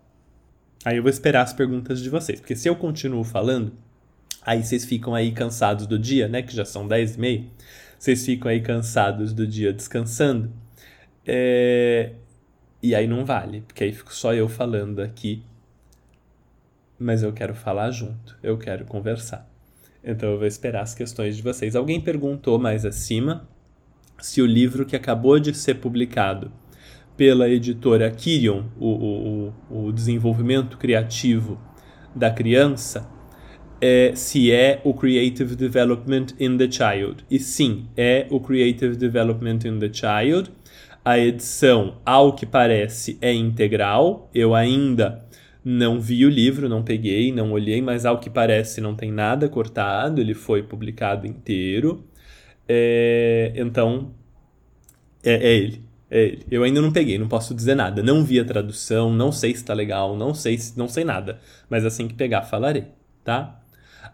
[0.85, 3.73] Aí eu vou esperar as perguntas de vocês, porque se eu continuo falando,
[4.45, 6.43] Aí vocês ficam aí cansados do dia, né?
[6.43, 7.43] Que já são 10 e meia.
[7.97, 10.51] Vocês ficam aí cansados do dia descansando.
[11.25, 12.11] É...
[12.81, 15.43] E aí não vale, porque aí fico só eu falando aqui.
[16.97, 19.49] Mas eu quero falar junto, eu quero conversar.
[20.03, 21.75] Então eu vou esperar as questões de vocês.
[21.75, 23.47] Alguém perguntou mais acima
[24.19, 26.51] se o livro que acabou de ser publicado
[27.17, 31.59] pela editora Kirion, o, o, o desenvolvimento criativo
[32.15, 33.09] da criança,
[33.81, 37.25] é, se é o Creative Development in the Child.
[37.29, 40.51] E sim, é o Creative Development in the Child.
[41.05, 44.29] A edição, ao que parece, é integral.
[44.33, 45.23] Eu ainda
[45.63, 49.47] não vi o livro, não peguei, não olhei, mas ao que parece não tem nada
[49.49, 52.05] cortado, ele foi publicado inteiro.
[52.67, 54.13] É, então,
[55.23, 55.83] é, é ele.
[56.09, 56.45] É ele.
[56.51, 58.01] Eu ainda não peguei, não posso dizer nada.
[58.03, 61.39] Não vi a tradução, não sei se está legal, não sei, não sei nada.
[61.69, 62.85] Mas assim que pegar, falarei,
[63.23, 63.61] tá?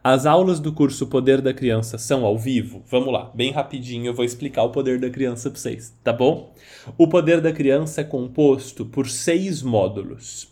[0.03, 2.81] As aulas do curso Poder da Criança são ao vivo?
[2.89, 6.55] Vamos lá, bem rapidinho eu vou explicar o Poder da Criança para vocês, tá bom?
[6.97, 10.51] O Poder da Criança é composto por seis módulos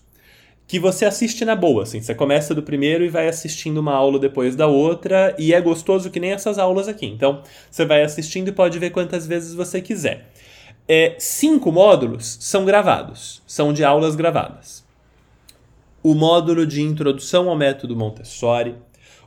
[0.68, 4.20] que você assiste na boa, assim, você começa do primeiro e vai assistindo uma aula
[4.20, 7.08] depois da outra e é gostoso que nem essas aulas aqui.
[7.08, 10.30] Então, você vai assistindo e pode ver quantas vezes você quiser.
[10.88, 14.86] É, cinco módulos são gravados, são de aulas gravadas.
[16.04, 18.76] O módulo de introdução ao método Montessori,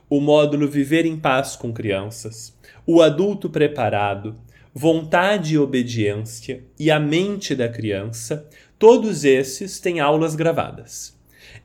[0.09, 4.35] o módulo Viver em Paz com Crianças, o adulto preparado,
[4.73, 11.15] vontade e obediência e a mente da criança, todos esses têm aulas gravadas.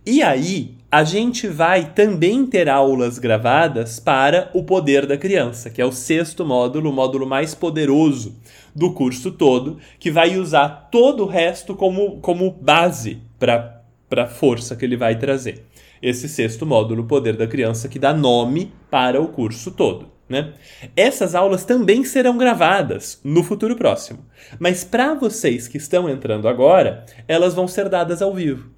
[0.04, 5.82] E aí, a gente vai também ter aulas gravadas para o poder da criança, que
[5.82, 8.36] é o sexto módulo, o módulo mais poderoso
[8.74, 13.82] do curso todo, que vai usar todo o resto como, como base para
[14.16, 15.67] a força que ele vai trazer
[16.02, 20.10] esse sexto módulo, Poder da Criança, que dá nome para o curso todo.
[20.28, 20.52] Né?
[20.94, 24.26] Essas aulas também serão gravadas no futuro próximo,
[24.58, 28.70] mas para vocês que estão entrando agora, elas vão ser dadas ao vivo.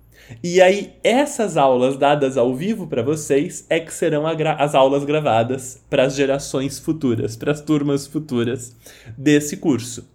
[0.44, 5.82] E aí, essas aulas dadas ao vivo para vocês é que serão as aulas gravadas
[5.90, 8.76] para as gerações futuras, para as turmas futuras
[9.18, 10.08] desse curso.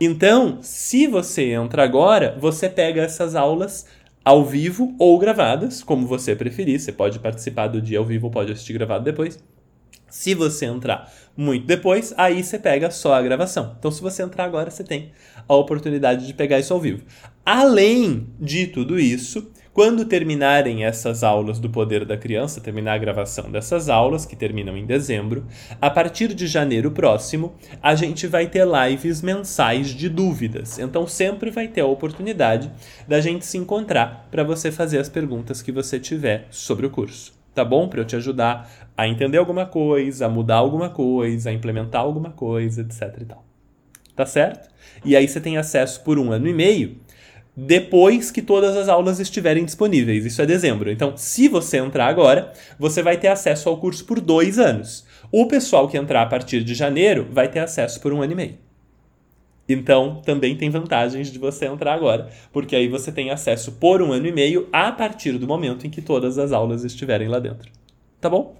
[0.00, 3.86] Então, se você entra agora, você pega essas aulas
[4.24, 6.80] ao vivo ou gravadas, como você preferir.
[6.80, 9.42] Você pode participar do dia ao vivo ou pode assistir gravado depois.
[10.08, 13.76] Se você entrar muito depois, aí você pega só a gravação.
[13.78, 15.12] Então, se você entrar agora, você tem
[15.48, 17.04] a oportunidade de pegar isso ao vivo.
[17.46, 23.48] Além de tudo isso, quando terminarem essas aulas do Poder da Criança, terminar a gravação
[23.50, 25.46] dessas aulas, que terminam em dezembro,
[25.80, 30.80] a partir de janeiro próximo, a gente vai ter lives mensais de dúvidas.
[30.80, 32.70] Então sempre vai ter a oportunidade
[33.06, 37.32] da gente se encontrar para você fazer as perguntas que você tiver sobre o curso.
[37.54, 37.88] Tá bom?
[37.88, 42.30] Para eu te ajudar a entender alguma coisa, a mudar alguma coisa, a implementar alguma
[42.30, 43.44] coisa, etc e tal.
[44.16, 44.68] Tá certo?
[45.04, 46.98] E aí você tem acesso por um ano e meio
[47.56, 50.24] depois que todas as aulas estiverem disponíveis.
[50.24, 50.90] Isso é dezembro.
[50.90, 55.04] Então, se você entrar agora, você vai ter acesso ao curso por dois anos.
[55.32, 58.36] O pessoal que entrar a partir de janeiro vai ter acesso por um ano e
[58.36, 58.58] meio.
[59.68, 64.12] Então, também tem vantagens de você entrar agora, porque aí você tem acesso por um
[64.12, 67.70] ano e meio a partir do momento em que todas as aulas estiverem lá dentro.
[68.20, 68.56] Tá bom?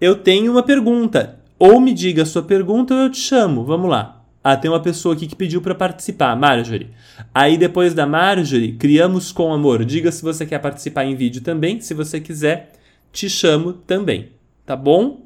[0.00, 1.40] Eu tenho uma pergunta.
[1.58, 3.64] Ou me diga a sua pergunta ou eu te chamo.
[3.64, 4.21] Vamos lá.
[4.44, 6.90] Ah, tem uma pessoa aqui que pediu para participar, Marjorie.
[7.32, 9.84] Aí depois da Marjorie, criamos com amor.
[9.84, 11.80] Diga se você quer participar em vídeo também.
[11.80, 12.72] Se você quiser,
[13.12, 14.32] te chamo também.
[14.66, 15.22] Tá bom?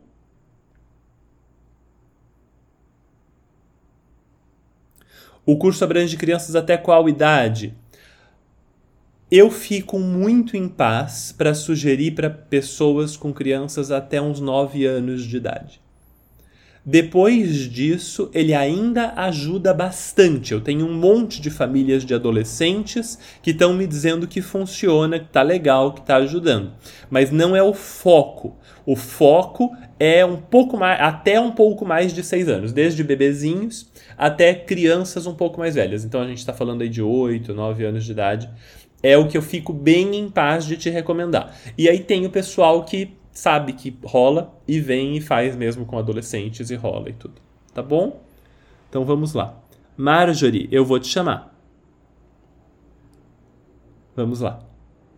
[5.46, 7.72] O curso abrange crianças até qual idade?
[9.30, 15.24] Eu fico muito em paz para sugerir para pessoas com crianças até uns 9 anos
[15.24, 15.85] de idade.
[16.88, 20.52] Depois disso, ele ainda ajuda bastante.
[20.52, 25.28] Eu tenho um monte de famílias de adolescentes que estão me dizendo que funciona, que
[25.28, 26.74] tá legal, que tá ajudando.
[27.10, 28.56] Mas não é o foco.
[28.86, 33.90] O foco é um pouco mais, até um pouco mais de seis anos, desde bebezinhos
[34.16, 36.04] até crianças um pouco mais velhas.
[36.04, 38.48] Então a gente está falando aí de 8, 9 anos de idade.
[39.02, 41.52] É o que eu fico bem em paz de te recomendar.
[41.76, 45.98] E aí tem o pessoal que sabe que rola e vem e faz mesmo com
[45.98, 47.34] adolescentes e rola e tudo.
[47.74, 48.22] Tá bom?
[48.88, 49.60] Então vamos lá.
[49.96, 51.54] Marjorie, eu vou te chamar.
[54.14, 54.60] Vamos lá.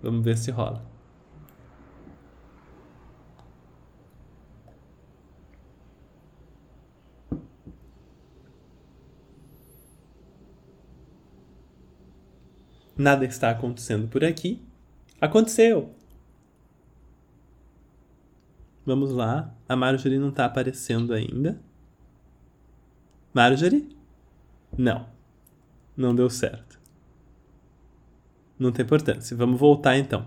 [0.03, 0.85] Vamos ver se rola.
[12.97, 14.61] Nada está acontecendo por aqui.
[15.21, 15.98] Aconteceu!
[18.89, 19.55] Vamos lá.
[19.69, 21.61] A Marjorie não está aparecendo ainda.
[23.35, 23.87] Marjorie?
[24.79, 25.05] Não.
[25.95, 26.81] Não deu certo.
[28.59, 29.37] Não tem importância.
[29.37, 30.25] Vamos voltar então.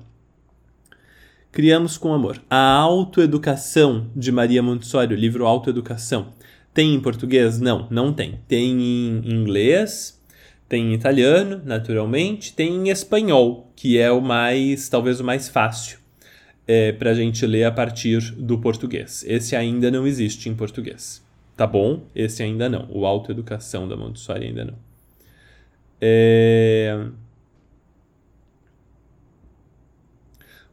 [1.51, 2.39] Criamos com amor.
[2.47, 6.27] A autoeducação de Maria Montessori, o livro Autoeducação,
[6.71, 7.59] tem em português?
[7.59, 8.41] Não, não tem.
[8.47, 10.21] Tem em inglês,
[10.69, 16.00] tem em italiano, naturalmente, tem em espanhol, que é o mais, talvez o mais fácil
[16.73, 19.25] é, para a gente ler a partir do português.
[19.27, 21.21] Esse ainda não existe em português.
[21.57, 22.03] Tá bom?
[22.15, 22.87] Esse ainda não.
[22.89, 24.75] O Autoeducação da Montessori ainda não.
[25.99, 27.07] É...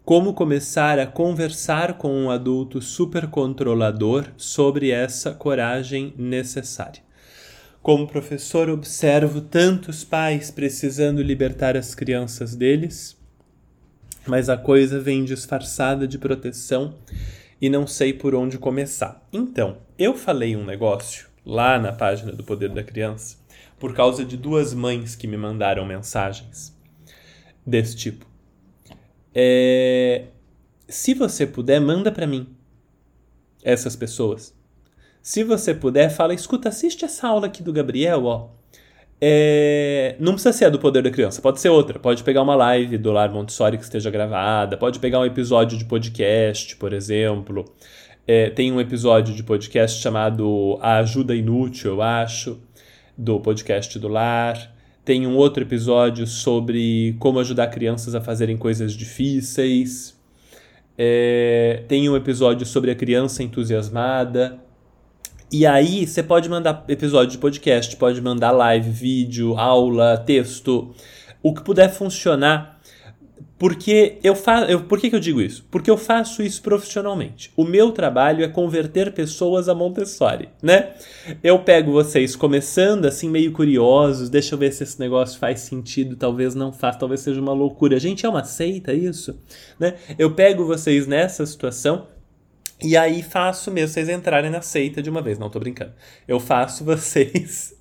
[0.04, 7.02] Como começar a conversar com um adulto supercontrolador sobre essa coragem necessária?
[7.82, 13.17] Como professor, observo tantos pais precisando libertar as crianças deles
[14.28, 16.94] mas a coisa vem disfarçada de proteção
[17.60, 19.26] e não sei por onde começar.
[19.32, 23.38] Então, eu falei um negócio lá na página do Poder da Criança
[23.78, 26.76] por causa de duas mães que me mandaram mensagens
[27.66, 28.26] desse tipo.
[29.34, 30.26] É...
[30.88, 32.48] Se você puder, manda para mim
[33.62, 34.54] essas pessoas.
[35.22, 38.50] Se você puder, fala, escuta, assiste essa aula aqui do Gabriel, ó.
[39.20, 41.98] É, não precisa ser a do Poder da Criança, pode ser outra.
[41.98, 45.84] Pode pegar uma live do Lar Montessori que esteja gravada, pode pegar um episódio de
[45.84, 47.64] podcast, por exemplo.
[48.26, 52.60] É, tem um episódio de podcast chamado A Ajuda Inútil, eu acho,
[53.16, 54.74] do podcast do Lar.
[55.04, 60.14] Tem um outro episódio sobre como ajudar crianças a fazerem coisas difíceis.
[60.96, 64.60] É, tem um episódio sobre a criança entusiasmada.
[65.50, 70.94] E aí você pode mandar episódio de podcast, pode mandar live, vídeo, aula, texto,
[71.42, 72.78] o que puder funcionar.
[73.58, 74.78] Porque eu faço.
[74.84, 75.66] Por que, que eu digo isso?
[75.68, 77.50] Porque eu faço isso profissionalmente.
[77.56, 80.90] O meu trabalho é converter pessoas a Montessori, né?
[81.42, 86.14] Eu pego vocês começando assim, meio curiosos, deixa eu ver se esse negócio faz sentido,
[86.14, 87.98] talvez não faça, talvez seja uma loucura.
[87.98, 89.36] Gente, é uma seita isso?
[89.80, 89.94] Né?
[90.16, 92.06] Eu pego vocês nessa situação
[92.82, 95.38] e aí faço mesmo vocês entrarem na seita de uma vez.
[95.38, 95.92] Não tô brincando.
[96.26, 97.76] Eu faço vocês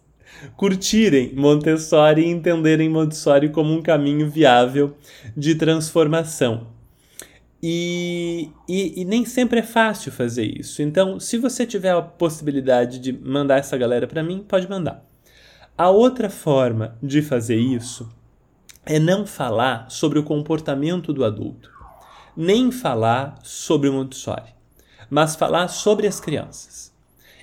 [0.55, 4.95] curtirem Montessori e entenderem Montessori como um caminho viável
[5.35, 6.75] de transformação.
[7.61, 10.81] E, e, e, nem sempre é fácil fazer isso.
[10.81, 15.03] Então, se você tiver a possibilidade de mandar essa galera para mim, pode mandar.
[15.75, 18.07] A outra forma de fazer isso
[18.85, 21.71] é não falar sobre o comportamento do adulto,
[22.35, 24.56] nem falar sobre o Montessori,
[25.09, 26.87] mas falar sobre as crianças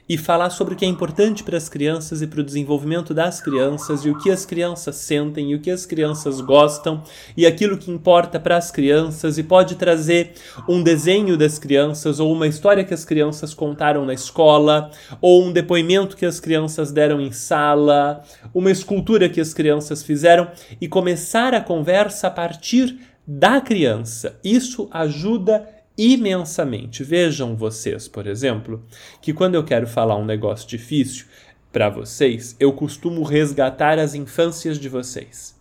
[0.09, 3.41] e falar sobre o que é importante para as crianças e para o desenvolvimento das
[3.41, 7.03] crianças e o que as crianças sentem e o que as crianças gostam
[7.35, 10.33] e aquilo que importa para as crianças e pode trazer
[10.69, 14.91] um desenho das crianças ou uma história que as crianças contaram na escola
[15.23, 20.49] ou um depoimento que as crianças deram em sala, uma escultura que as crianças fizeram
[20.81, 24.39] e começar a conversa a partir da criança.
[24.45, 25.67] Isso ajuda
[25.97, 27.03] imensamente.
[27.03, 28.85] Vejam vocês, por exemplo,
[29.21, 31.27] que quando eu quero falar um negócio difícil
[31.73, 35.59] para vocês, eu costumo resgatar as infâncias de vocês,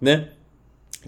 [0.00, 0.28] né?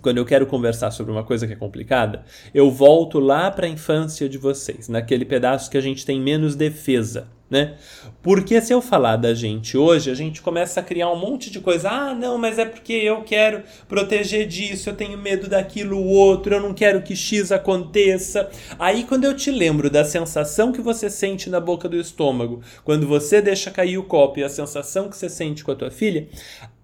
[0.03, 3.71] Quando eu quero conversar sobre uma coisa que é complicada, eu volto lá para a
[3.71, 7.77] infância de vocês, naquele pedaço que a gente tem menos defesa né?
[8.23, 11.61] Porque se eu falar da gente hoje, a gente começa a criar um monte de
[11.61, 11.89] coisa.
[11.89, 16.61] Ah, não, mas é porque eu quero proteger disso, eu tenho medo daquilo outro, eu
[16.61, 18.51] não quero que X aconteça.
[18.79, 23.07] Aí quando eu te lembro da sensação que você sente na boca do estômago, quando
[23.07, 26.29] você deixa cair o copo e a sensação que você sente com a tua filha,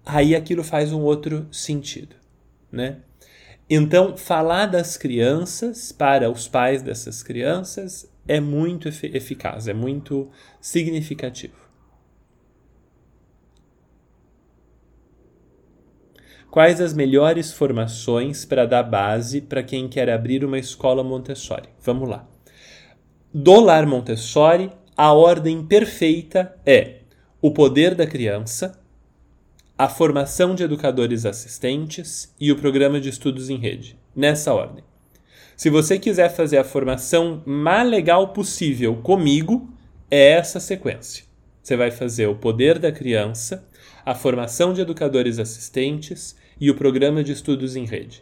[0.05, 2.15] aí aquilo faz um outro sentido,
[2.71, 2.97] né?
[3.69, 10.29] Então, falar das crianças para os pais dessas crianças é muito eficaz, é muito
[10.61, 11.63] significativo.
[16.49, 21.67] Quais as melhores formações para dar base para quem quer abrir uma escola Montessori?
[21.81, 22.27] Vamos lá.
[23.33, 26.99] Do lar Montessori, a ordem perfeita é
[27.41, 28.79] o poder da criança,
[29.75, 33.97] a formação de educadores assistentes e o programa de estudos em rede.
[34.15, 34.83] Nessa ordem.
[35.55, 39.69] Se você quiser fazer a formação mais legal possível comigo,
[40.09, 41.23] é essa sequência.
[41.61, 43.67] Você vai fazer o poder da criança,
[44.05, 48.21] a formação de educadores assistentes e o programa de estudos em rede.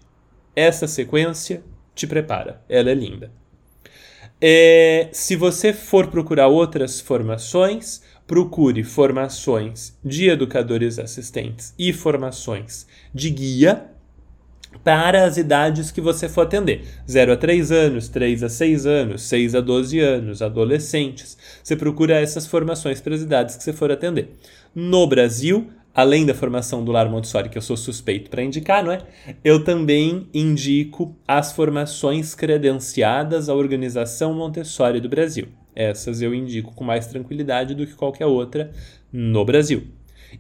[0.56, 1.64] Essa sequência
[1.96, 3.32] te prepara, ela é linda.
[4.40, 13.30] É, se você for procurar outras formações, procure formações de educadores assistentes e formações de
[13.30, 13.92] guia
[14.84, 16.84] para as idades que você for atender.
[17.10, 21.38] 0 a 3 anos, 3 a 6 anos, 6 a 12 anos, adolescentes.
[21.64, 24.30] Você procura essas formações para as idades que você for atender.
[24.74, 28.92] No Brasil, além da formação do Lar Montessori, que eu sou suspeito para indicar, não
[28.92, 29.00] é?
[29.44, 35.48] Eu também indico as formações credenciadas à Organização Montessori do Brasil.
[35.76, 38.72] Essas eu indico com mais tranquilidade do que qualquer outra
[39.12, 39.88] no Brasil.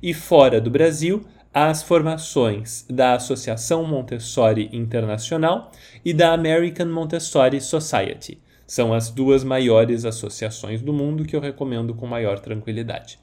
[0.01, 5.71] E fora do Brasil, as formações da Associação Montessori Internacional
[6.03, 8.41] e da American Montessori Society.
[8.65, 13.19] São as duas maiores associações do mundo que eu recomendo com maior tranquilidade.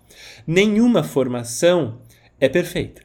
[0.47, 2.01] Nenhuma formação
[2.39, 3.01] é perfeita.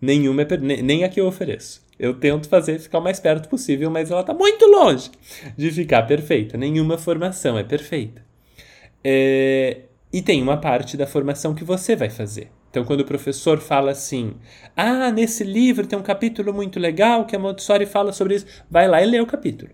[0.00, 0.60] Nenhuma é per...
[0.60, 1.86] nem a que eu ofereço.
[1.96, 5.08] Eu tento fazer ficar o mais perto possível, mas ela está muito longe
[5.56, 6.58] de ficar perfeita.
[6.58, 8.24] Nenhuma formação é perfeita.
[9.04, 9.82] É...
[10.12, 12.50] E tem uma parte da formação que você vai fazer.
[12.72, 14.32] Então, quando o professor fala assim,
[14.74, 18.88] ah, nesse livro tem um capítulo muito legal que a Montessori fala sobre isso, vai
[18.88, 19.70] lá e lê o capítulo.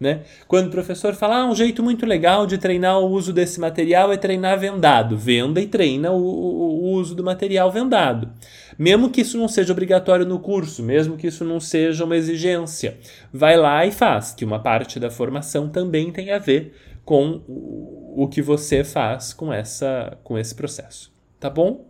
[0.00, 0.22] Né?
[0.46, 4.10] Quando o professor fala, ah, um jeito muito legal de treinar o uso desse material
[4.10, 8.32] é treinar vendado, venda e treina o, o, o uso do material vendado.
[8.78, 12.96] Mesmo que isso não seja obrigatório no curso, mesmo que isso não seja uma exigência,
[13.30, 16.72] vai lá e faz, que uma parte da formação também tem a ver
[17.04, 21.12] com o, o que você faz com, essa, com esse processo.
[21.38, 21.87] Tá bom?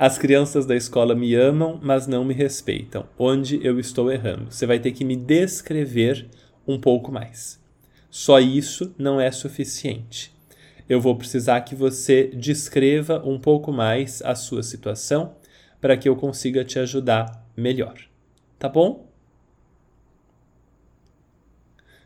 [0.00, 3.06] As crianças da escola me amam, mas não me respeitam.
[3.18, 4.50] Onde eu estou errando?
[4.50, 6.26] Você vai ter que me descrever
[6.66, 7.60] um pouco mais.
[8.08, 10.34] Só isso não é suficiente.
[10.88, 15.34] Eu vou precisar que você descreva um pouco mais a sua situação
[15.82, 18.00] para que eu consiga te ajudar melhor.
[18.58, 19.06] Tá bom?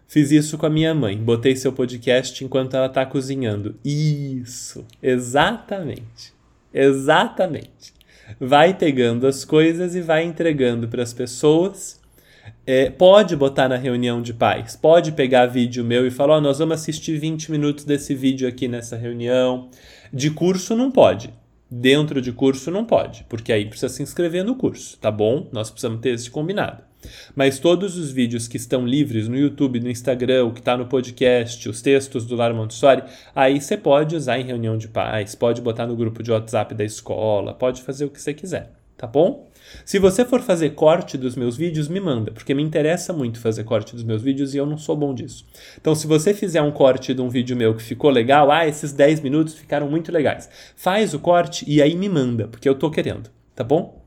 [0.09, 1.17] Fiz isso com a minha mãe.
[1.17, 3.79] Botei seu podcast enquanto ela está cozinhando.
[3.85, 6.35] Isso, exatamente.
[6.75, 7.95] Exatamente.
[8.41, 12.03] Vai pegando as coisas e vai entregando para as pessoas.
[12.67, 16.59] É, pode botar na reunião de pais, pode pegar vídeo meu e falar: oh, nós
[16.59, 19.71] vamos assistir 20 minutos desse vídeo aqui nessa reunião.
[20.13, 21.33] De curso não pode.
[21.71, 25.49] Dentro de curso não pode, porque aí precisa se inscrever no curso, tá bom?
[25.53, 26.83] Nós precisamos ter esse combinado.
[27.35, 30.87] Mas todos os vídeos que estão livres no YouTube, no Instagram, o que está no
[30.87, 33.03] podcast, os textos do Lar Montessori,
[33.35, 36.85] aí você pode usar em reunião de pais, pode botar no grupo de WhatsApp da
[36.85, 39.49] escola, pode fazer o que você quiser, tá bom?
[39.85, 43.65] Se você for fazer corte dos meus vídeos, me manda, porque me interessa muito fazer
[43.65, 45.47] corte dos meus vídeos e eu não sou bom disso.
[45.81, 48.93] Então, se você fizer um corte de um vídeo meu que ficou legal, ah, esses
[48.93, 50.49] 10 minutos ficaram muito legais.
[50.77, 54.04] Faz o corte e aí me manda, porque eu tô querendo, tá bom?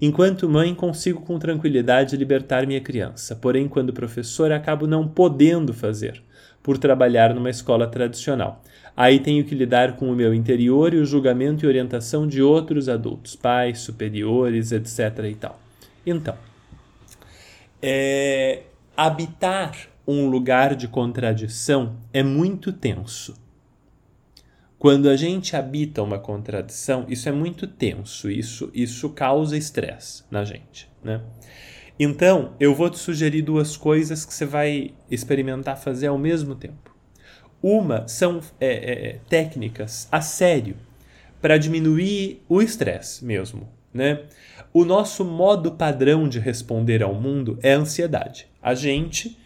[0.00, 6.22] Enquanto mãe, consigo com tranquilidade libertar minha criança, porém, quando professora, acabo não podendo fazer,
[6.62, 8.62] por trabalhar numa escola tradicional.
[8.94, 12.88] Aí tenho que lidar com o meu interior e o julgamento e orientação de outros
[12.88, 15.24] adultos, pais, superiores, etc.
[15.30, 15.58] e tal.
[16.04, 16.34] Então,
[17.82, 18.64] é,
[18.96, 19.76] habitar
[20.06, 23.45] um lugar de contradição é muito tenso
[24.78, 30.44] quando a gente habita uma contradição, isso é muito tenso, isso, isso causa estresse na
[30.44, 31.22] gente, né?
[31.98, 36.94] Então, eu vou te sugerir duas coisas que você vai experimentar fazer ao mesmo tempo.
[37.62, 40.76] Uma são é, é, técnicas a sério
[41.40, 44.24] para diminuir o estresse mesmo, né?
[44.74, 48.46] O nosso modo padrão de responder ao mundo é a ansiedade.
[48.60, 49.38] A gente,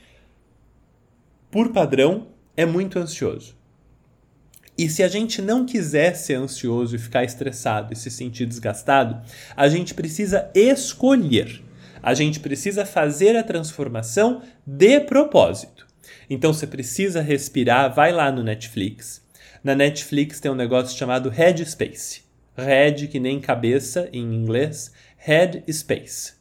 [1.53, 2.27] por padrão,
[2.57, 3.60] é muito ansioso.
[4.81, 9.21] E se a gente não quiser ser ansioso e ficar estressado e se sentir desgastado,
[9.55, 11.63] a gente precisa escolher.
[12.03, 15.87] A gente precisa fazer a transformação de propósito.
[16.31, 19.23] Então você precisa respirar, vai lá no Netflix.
[19.63, 22.23] Na Netflix tem um negócio chamado Headspace.
[22.57, 26.33] Head, que nem cabeça em inglês, Headspace.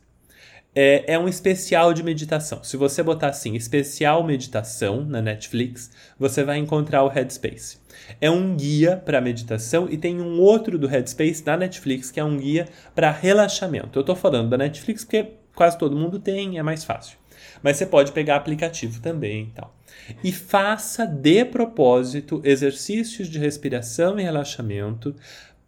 [0.74, 2.64] É, é um especial de meditação.
[2.64, 7.79] Se você botar assim, especial meditação na Netflix, você vai encontrar o Headspace
[8.20, 12.24] é um guia para meditação e tem um outro do Headspace da Netflix que é
[12.24, 13.98] um guia para relaxamento.
[13.98, 17.18] Eu estou falando da Netflix porque quase todo mundo tem, é mais fácil.
[17.62, 19.76] Mas você pode pegar aplicativo também e tal.
[20.24, 25.16] E faça de propósito exercícios de respiração e relaxamento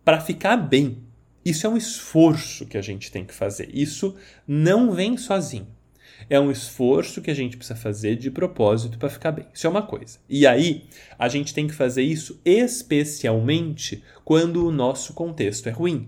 [0.04, 1.04] para ficar bem.
[1.44, 3.70] Isso é um esforço que a gente tem que fazer.
[3.74, 4.16] Isso
[4.48, 5.68] não vem sozinho
[6.32, 9.46] é um esforço que a gente precisa fazer de propósito para ficar bem.
[9.54, 10.18] Isso é uma coisa.
[10.30, 10.86] E aí,
[11.20, 16.08] a gente tem que fazer isso especialmente quando o nosso contexto é ruim.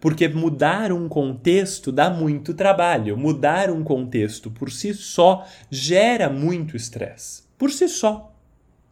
[0.00, 3.16] Porque mudar um contexto dá muito trabalho.
[3.16, 7.44] Mudar um contexto por si só gera muito estresse.
[7.56, 8.34] Por si só.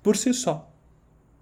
[0.00, 0.67] Por si só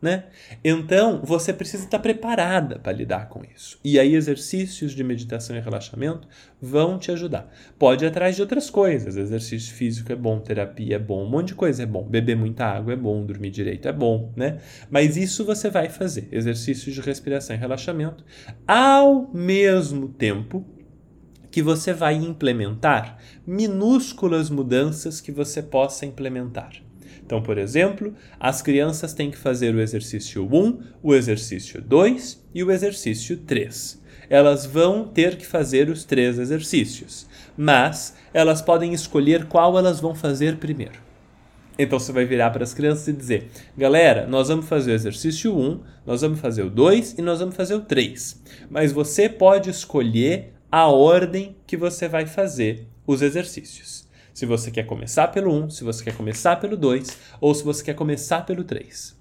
[0.01, 0.25] né?
[0.63, 3.79] Então, você precisa estar preparada para lidar com isso.
[3.83, 6.29] E aí, exercícios de meditação e relaxamento
[6.61, 7.51] vão te ajudar.
[7.79, 9.17] Pode ir atrás de outras coisas.
[9.17, 12.05] Exercício físico é bom, terapia é bom, um monte de coisa é bom.
[12.05, 14.59] Beber muita água é bom, dormir direito é bom, né?
[14.91, 16.29] Mas isso você vai fazer.
[16.31, 18.25] Exercícios de respiração e relaxamento
[18.67, 20.65] ao mesmo tempo
[21.51, 23.17] que você vai implementar
[23.47, 26.86] minúsculas mudanças que você possa implementar.
[27.27, 32.63] Então, por exemplo, as crianças têm que fazer o exercício 1, o exercício 2 e
[32.63, 34.01] o exercício 3.
[34.31, 40.15] Elas vão ter que fazer os três exercícios, mas elas podem escolher qual elas vão
[40.15, 41.01] fazer primeiro.
[41.77, 45.57] Então você vai virar para as crianças e dizer: galera, nós vamos fazer o exercício
[45.59, 48.41] 1, nós vamos fazer o 2 e nós vamos fazer o 3.
[48.71, 54.06] Mas você pode escolher a ordem que você vai fazer os exercícios
[54.37, 57.09] se você quer começar pelo 1, se você quer começar pelo 2
[57.41, 59.17] ou se você quer começar pelo 3.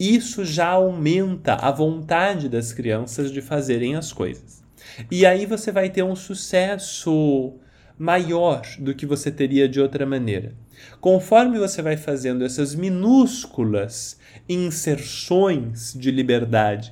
[0.00, 4.64] Isso já aumenta a vontade das crianças de fazerem as coisas.
[5.10, 7.58] E aí você vai ter um sucesso
[7.98, 10.54] maior do que você teria de outra maneira.
[10.98, 16.90] Conforme você vai fazendo essas minúsculas inserções de liberdade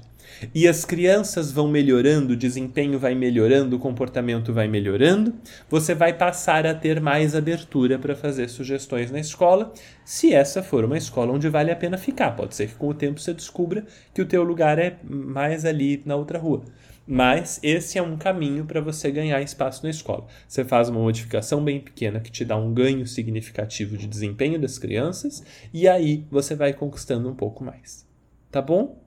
[0.55, 5.35] e as crianças vão melhorando, o desempenho vai melhorando, o comportamento vai melhorando,
[5.69, 9.73] você vai passar a ter mais abertura para fazer sugestões na escola,
[10.05, 12.33] se essa for uma escola onde vale a pena ficar.
[12.33, 13.85] Pode ser que com o tempo você descubra
[14.15, 16.63] que o teu lugar é mais ali na outra rua.
[17.07, 20.27] Mas esse é um caminho para você ganhar espaço na escola.
[20.47, 24.79] Você faz uma modificação bem pequena que te dá um ganho significativo de desempenho das
[24.79, 25.43] crianças
[25.75, 28.07] e aí você vai conquistando um pouco mais.
[28.51, 29.02] Tá bom?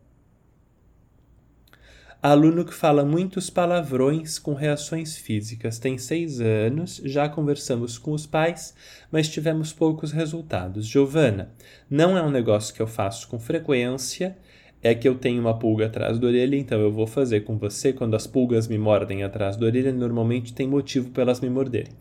[2.27, 5.77] Aluno que fala muitos palavrões com reações físicas.
[5.77, 8.73] Tem seis anos, já conversamos com os pais,
[9.11, 10.87] mas tivemos poucos resultados.
[10.87, 11.51] Giovana,
[11.87, 14.35] não é um negócio que eu faço com frequência,
[14.81, 17.93] é que eu tenho uma pulga atrás da orelha, então eu vou fazer com você.
[17.93, 21.93] Quando as pulgas me mordem atrás da orelha, normalmente tem motivo para elas me morderem.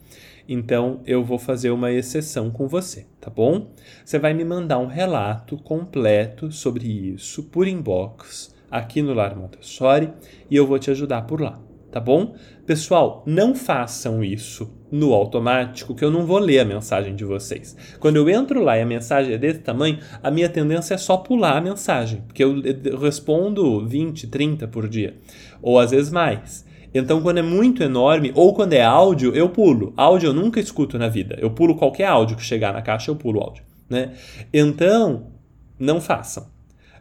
[0.49, 3.75] Então eu vou fazer uma exceção com você, tá bom?
[4.03, 10.11] Você vai me mandar um relato completo sobre isso por inbox aqui no Lar Montessori
[10.51, 11.61] e eu vou te ajudar por lá,
[11.93, 12.35] tá bom?
[12.67, 17.77] Pessoal, não façam isso no automático, que eu não vou ler a mensagem de vocês.
[18.01, 21.17] Quando eu entro lá e a mensagem é desse tamanho, a minha tendência é só
[21.17, 25.15] pular a mensagem, porque eu respondo 20, 30 por dia,
[25.63, 26.67] ou às vezes mais.
[26.93, 29.93] Então, quando é muito enorme, ou quando é áudio, eu pulo.
[29.97, 31.37] Áudio eu nunca escuto na vida.
[31.41, 33.65] Eu pulo qualquer áudio que chegar na caixa, eu pulo áudio.
[33.91, 34.13] Né?
[34.53, 35.33] Então,
[35.77, 36.54] não façam.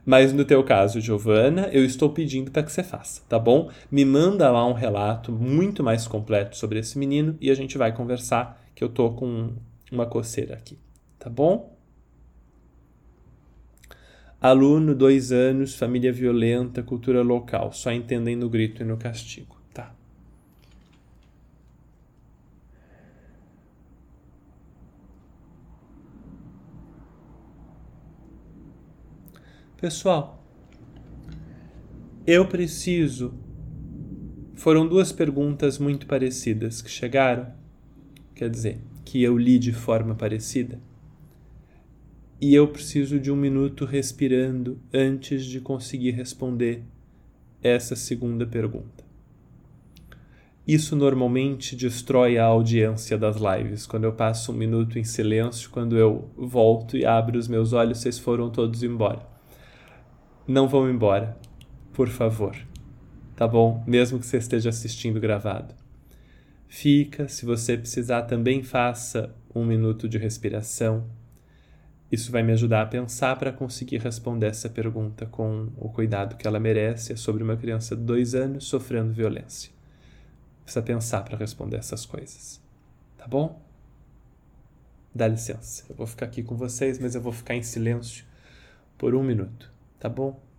[0.05, 3.69] Mas no teu caso, Giovana, eu estou pedindo para que você faça, tá bom?
[3.89, 7.93] Me manda lá um relato muito mais completo sobre esse menino e a gente vai
[7.95, 9.53] conversar, que eu tô com
[9.91, 10.77] uma coceira aqui,
[11.17, 11.73] tá bom?
[14.39, 19.57] Aluno, dois anos, família violenta, cultura local, só entendem no grito e no castigo.
[19.73, 19.95] Tá.
[29.83, 30.41] Pessoal,
[32.25, 33.33] eu preciso.
[34.55, 37.51] Foram duas perguntas muito parecidas que chegaram,
[38.33, 40.79] quer dizer, que eu li de forma parecida
[42.39, 46.85] e eu preciso de um minuto respirando antes de conseguir responder
[47.61, 49.03] essa segunda pergunta.
[50.65, 53.85] Isso normalmente destrói a audiência das lives.
[53.85, 57.97] Quando eu passo um minuto em silêncio, quando eu volto e abro os meus olhos,
[57.97, 59.32] vocês foram todos embora.
[60.47, 61.37] Não vão embora,
[61.93, 62.55] por favor.
[63.35, 63.83] Tá bom?
[63.87, 65.73] Mesmo que você esteja assistindo gravado.
[66.67, 71.07] Fica, se você precisar, também faça um minuto de respiração
[72.13, 76.45] isso vai me ajudar a pensar para conseguir responder essa pergunta com o cuidado que
[76.45, 77.13] ela merece.
[77.13, 79.71] É sobre uma criança de dois anos sofrendo violência.
[80.63, 82.61] Precisa pensar para responder essas coisas.
[83.17, 83.59] Tá bom?
[85.11, 85.85] Dá licença.
[85.89, 88.23] Eu vou ficar aqui com vocês, mas eu vou ficar em silêncio
[88.95, 89.72] por um minuto.
[90.03, 90.52] Tá bom?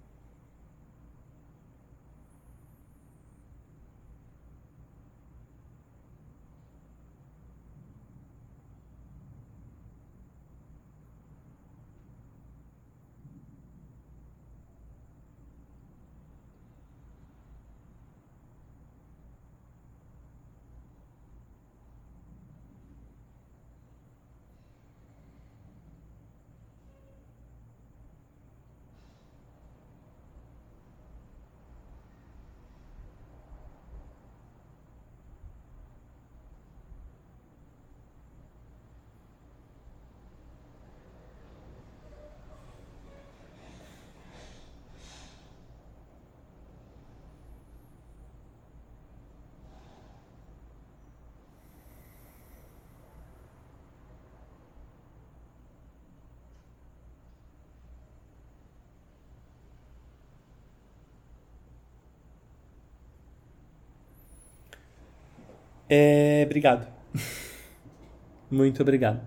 [65.96, 66.88] É, obrigado.
[68.50, 69.24] Muito obrigado.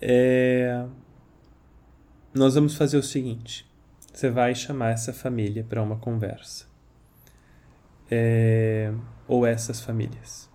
[0.00, 0.84] É,
[2.34, 3.64] nós vamos fazer o seguinte:
[4.12, 6.66] você vai chamar essa família para uma conversa.
[8.10, 8.92] É,
[9.28, 10.50] ou essas famílias.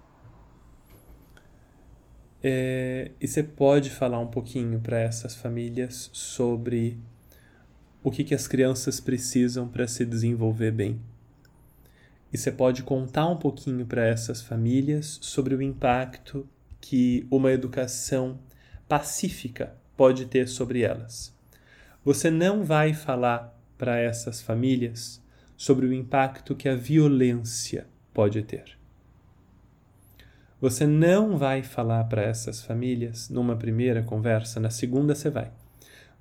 [2.43, 6.99] É, e você pode falar um pouquinho para essas famílias sobre
[8.03, 10.99] o que, que as crianças precisam para se desenvolver bem
[12.33, 16.49] e você pode contar um pouquinho para essas famílias sobre o impacto
[16.81, 18.39] que uma educação
[18.89, 21.31] pacífica pode ter sobre elas.
[22.03, 25.21] Você não vai falar para essas famílias
[25.55, 28.77] sobre o impacto que a violência pode ter.
[30.59, 35.51] Você não vai falar para essas famílias numa primeira conversa, na segunda você vai,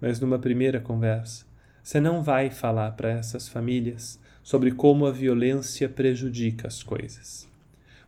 [0.00, 1.46] mas numa primeira conversa,
[1.82, 7.48] você não vai falar para essas famílias sobre como a violência prejudica as coisas.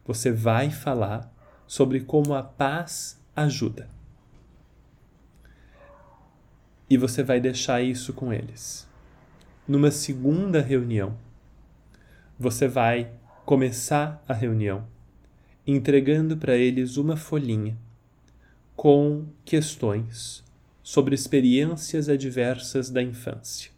[0.05, 1.32] Você vai falar
[1.66, 3.89] sobre como a paz ajuda.
[6.89, 8.89] E você vai deixar isso com eles.
[9.66, 11.16] Numa segunda reunião,
[12.39, 13.11] você vai
[13.45, 14.87] começar a reunião
[15.66, 17.76] entregando para eles uma folhinha
[18.76, 20.45] com questões
[20.82, 23.74] sobre experiências adversas da infância.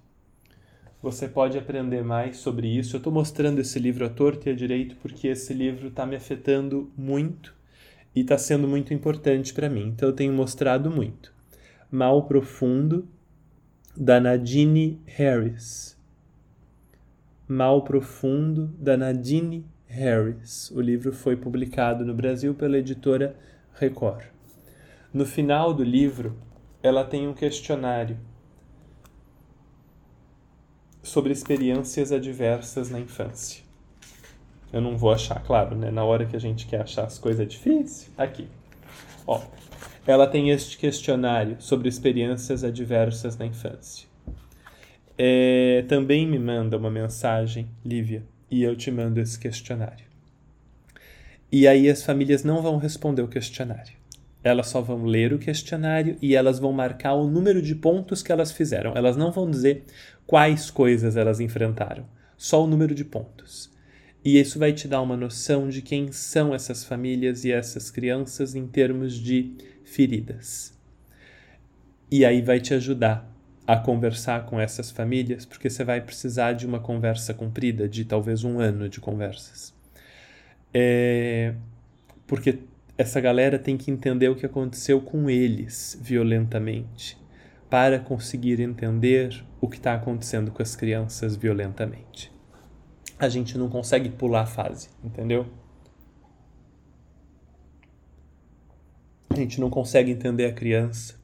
[1.06, 2.96] Você pode aprender mais sobre isso.
[2.96, 6.16] Eu estou mostrando esse livro à torta e à direito porque esse livro está me
[6.16, 7.54] afetando muito
[8.12, 9.86] e está sendo muito importante para mim.
[9.94, 11.32] Então eu tenho mostrado muito.
[11.88, 13.06] Mal Profundo,
[13.96, 15.96] da Nadine Harris.
[17.46, 20.72] Mal Profundo, da Nadine Harris.
[20.72, 23.36] O livro foi publicado no Brasil pela editora
[23.74, 24.24] Record.
[25.14, 26.36] No final do livro,
[26.82, 28.18] ela tem um questionário
[31.06, 33.62] sobre experiências adversas na infância.
[34.72, 35.90] Eu não vou achar, claro, né?
[35.90, 38.12] Na hora que a gente quer achar as coisas é difícil.
[38.18, 38.48] Aqui.
[39.26, 39.40] Ó,
[40.06, 44.06] ela tem este questionário sobre experiências adversas na infância.
[45.16, 50.04] É, também me manda uma mensagem, Lívia, e eu te mando esse questionário.
[51.50, 53.95] E aí as famílias não vão responder o questionário.
[54.46, 58.30] Elas só vão ler o questionário e elas vão marcar o número de pontos que
[58.30, 58.92] elas fizeram.
[58.94, 59.82] Elas não vão dizer
[60.24, 63.68] quais coisas elas enfrentaram, só o número de pontos.
[64.24, 68.54] E isso vai te dar uma noção de quem são essas famílias e essas crianças
[68.54, 70.72] em termos de feridas.
[72.08, 73.28] E aí vai te ajudar
[73.66, 78.44] a conversar com essas famílias, porque você vai precisar de uma conversa comprida, de talvez
[78.44, 79.74] um ano de conversas.
[80.72, 81.52] É,
[82.28, 82.60] porque
[82.98, 87.18] essa galera tem que entender o que aconteceu com eles violentamente,
[87.68, 92.32] para conseguir entender o que está acontecendo com as crianças violentamente.
[93.18, 95.46] A gente não consegue pular a fase, entendeu?
[99.30, 101.14] A gente não consegue entender a criança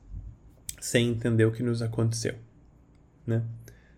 [0.81, 2.35] sem entender o que nos aconteceu,
[3.27, 3.43] né?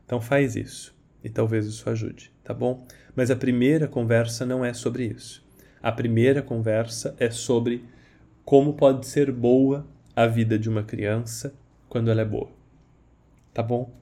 [0.04, 0.94] Então faz isso
[1.24, 2.86] e talvez isso ajude, tá bom?
[3.16, 5.43] Mas a primeira conversa não é sobre isso.
[5.84, 7.84] A primeira conversa é sobre
[8.42, 11.54] como pode ser boa a vida de uma criança
[11.90, 12.50] quando ela é boa.
[13.52, 13.92] Tá bom?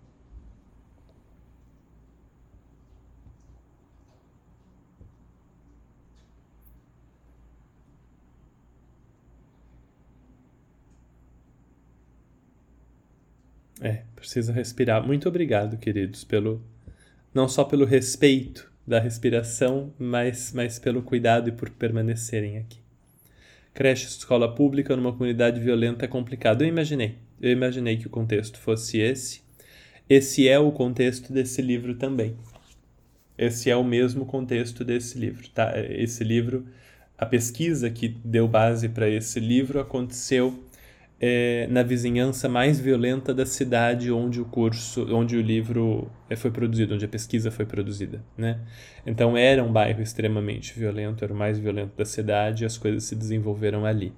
[13.81, 15.05] É, precisa respirar.
[15.05, 16.63] Muito obrigado, queridos, pelo
[17.35, 22.79] não só pelo respeito da respiração, mas, mas pelo cuidado e por permanecerem aqui.
[23.73, 26.61] Creche escola pública numa comunidade violenta é complicado.
[26.61, 27.17] Eu imaginei.
[27.41, 29.41] Eu imaginei que o contexto fosse esse.
[30.11, 32.37] Esse é o contexto desse livro também.
[33.39, 35.73] Esse é o mesmo contexto desse livro, tá?
[35.75, 36.67] Esse livro,
[37.17, 40.63] a pesquisa que deu base para esse livro aconteceu
[41.25, 46.51] é, na vizinhança mais violenta da cidade onde o curso, onde o livro é, foi
[46.51, 48.59] produzido, onde a pesquisa foi produzida, né?
[49.07, 53.05] Então era um bairro extremamente violento, era o mais violento da cidade e as coisas
[53.05, 54.13] se desenvolveram ali.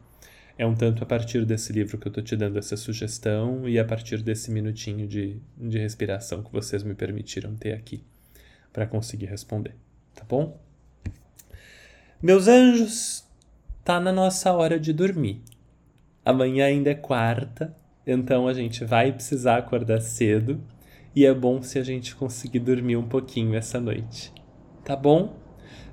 [0.57, 3.79] É um tanto a partir desse livro que eu estou te dando essa sugestão e
[3.79, 8.03] a partir desse minutinho de, de respiração que vocês me permitiram ter aqui
[8.73, 9.75] para conseguir responder,
[10.15, 10.59] tá bom?
[12.23, 13.29] Meus anjos,
[13.85, 15.43] tá na nossa hora de dormir.
[16.25, 17.75] Amanhã ainda é quarta,
[18.07, 20.61] então a gente vai precisar acordar cedo
[21.15, 24.33] e é bom se a gente conseguir dormir um pouquinho essa noite.
[24.85, 25.45] Tá bom?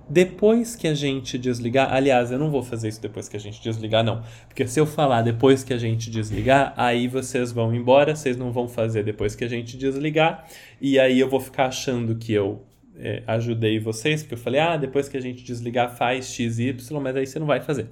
[0.09, 3.61] Depois que a gente desligar, aliás, eu não vou fazer isso depois que a gente
[3.61, 4.23] desligar, não.
[4.47, 8.51] Porque se eu falar depois que a gente desligar, aí vocês vão embora, vocês não
[8.51, 10.45] vão fazer depois que a gente desligar,
[10.81, 12.61] e aí eu vou ficar achando que eu
[12.97, 17.15] é, ajudei vocês, porque eu falei, ah, depois que a gente desligar faz XY, mas
[17.15, 17.87] aí você não vai fazer.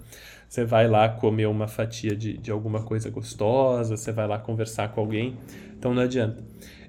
[0.50, 4.90] Você vai lá comer uma fatia de, de alguma coisa gostosa, você vai lá conversar
[4.90, 5.38] com alguém,
[5.78, 6.44] então não adianta.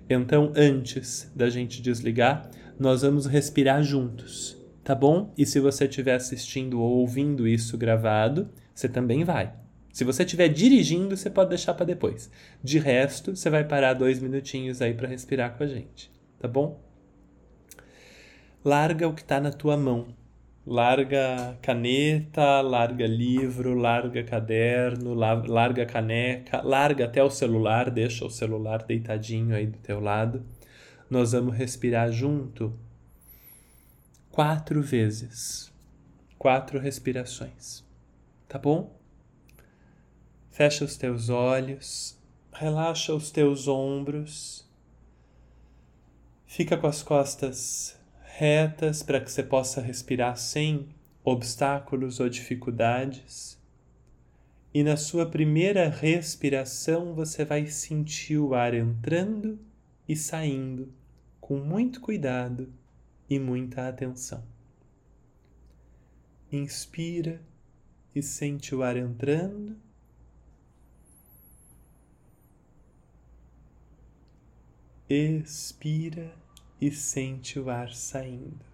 [0.09, 5.35] Então, antes da gente desligar, nós vamos respirar juntos, tá bom?
[5.37, 9.53] E se você estiver assistindo ou ouvindo isso gravado, você também vai.
[9.93, 12.31] Se você estiver dirigindo, você pode deixar para depois.
[12.65, 16.81] De resto, você vai parar dois minutinhos aí para respirar com a gente, tá bom?
[18.65, 20.19] Larga o que está na tua mão
[20.67, 28.85] larga caneta, larga livro, larga caderno, larga caneca, larga até o celular, deixa o celular
[28.85, 30.45] deitadinho aí do teu lado.
[31.09, 32.79] Nós vamos respirar junto
[34.31, 35.73] quatro vezes.
[36.39, 37.85] Quatro respirações.
[38.49, 38.99] Tá bom?
[40.51, 42.19] Fecha os teus olhos,
[42.53, 44.67] relaxa os teus ombros.
[46.47, 48.00] Fica com as costas
[48.41, 50.89] retas para que você possa respirar sem
[51.23, 53.61] obstáculos ou dificuldades.
[54.73, 59.61] E na sua primeira respiração você vai sentir o ar entrando
[60.09, 60.91] e saindo
[61.39, 62.73] com muito cuidado
[63.29, 64.43] e muita atenção.
[66.51, 67.43] Inspira
[68.15, 69.77] e sente o ar entrando.
[75.11, 76.33] Expira
[76.81, 78.65] e sente o ar saindo.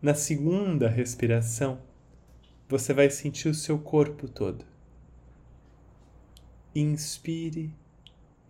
[0.00, 1.80] Na segunda respiração,
[2.68, 4.64] você vai sentir o seu corpo todo.
[6.74, 7.74] Inspire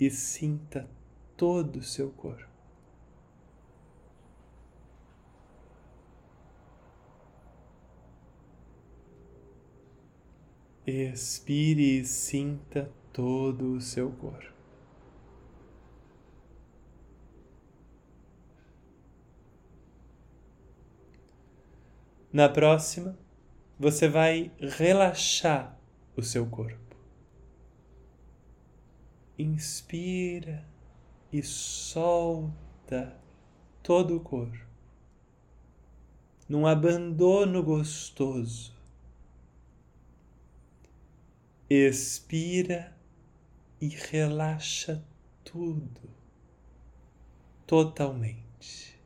[0.01, 0.89] e sinta
[1.37, 2.55] todo o seu corpo.
[10.87, 14.53] Expire e sinta todo o seu corpo.
[22.33, 23.17] Na próxima,
[23.79, 25.79] você vai relaxar
[26.17, 26.97] o seu corpo.
[29.39, 30.67] Inspira
[31.33, 33.17] e solta
[33.81, 34.65] todo o corpo
[36.49, 38.75] num abandono gostoso.
[41.71, 42.94] Expira
[43.81, 45.05] e relaxa
[45.45, 46.11] tudo
[47.67, 48.99] totalmente.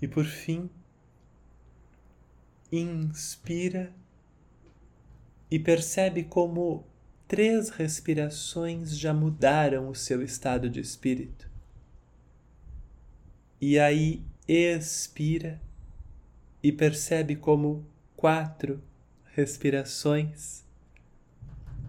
[0.00, 0.68] E por fim,
[2.72, 3.94] inspira
[5.50, 6.84] e percebe como
[7.28, 11.48] três respirações já mudaram o seu estado de espírito.
[13.60, 15.60] E aí expira
[16.62, 17.84] e percebe como
[18.16, 18.82] quatro
[19.34, 20.64] respirações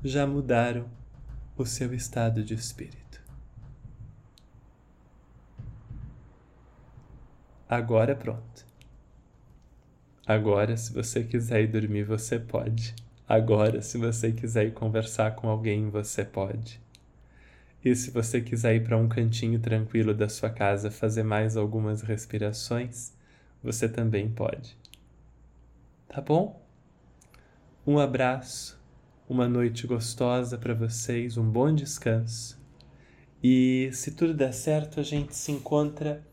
[0.03, 0.89] já mudaram
[1.55, 3.21] o seu estado de espírito.
[7.69, 8.65] Agora pronto.
[10.26, 12.95] Agora, se você quiser ir dormir, você pode.
[13.28, 16.82] Agora, se você quiser ir conversar com alguém, você pode.
[17.84, 22.01] E se você quiser ir para um cantinho tranquilo da sua casa fazer mais algumas
[22.01, 23.12] respirações,
[23.64, 24.78] você também pode.
[26.07, 26.61] Tá bom?
[27.86, 28.80] Um abraço,
[29.28, 32.61] uma noite gostosa para vocês, um bom descanso.
[33.41, 36.24] E se tudo der certo, a gente se encontra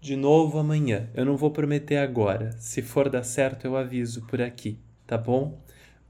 [0.00, 1.08] de novo amanhã.
[1.14, 2.52] Eu não vou prometer agora.
[2.58, 5.60] Se for dar certo, eu aviso por aqui, tá bom?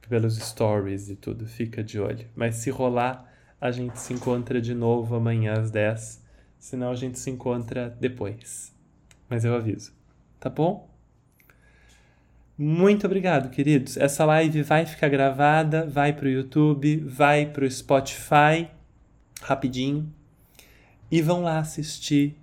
[0.09, 2.27] pelos stories e tudo, fica de olho.
[2.35, 6.25] Mas se rolar, a gente se encontra de novo amanhã às 10.
[6.59, 8.75] Senão a gente se encontra depois.
[9.29, 9.93] Mas eu aviso,
[10.39, 10.89] tá bom?
[12.59, 13.97] Muito obrigado, queridos.
[13.97, 18.69] Essa live vai ficar gravada, vai para o YouTube, vai para o Spotify,
[19.43, 20.11] rapidinho.
[21.11, 22.37] E vão lá assistir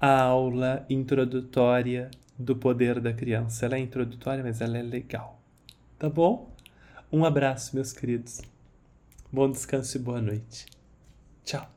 [0.00, 3.64] a aula introdutória do poder da criança.
[3.64, 5.40] Ela é introdutória, mas ela é legal.
[5.98, 6.54] Tá bom?
[7.10, 8.42] Um abraço, meus queridos.
[9.32, 10.66] Bom descanso e boa noite.
[11.44, 11.73] Tchau.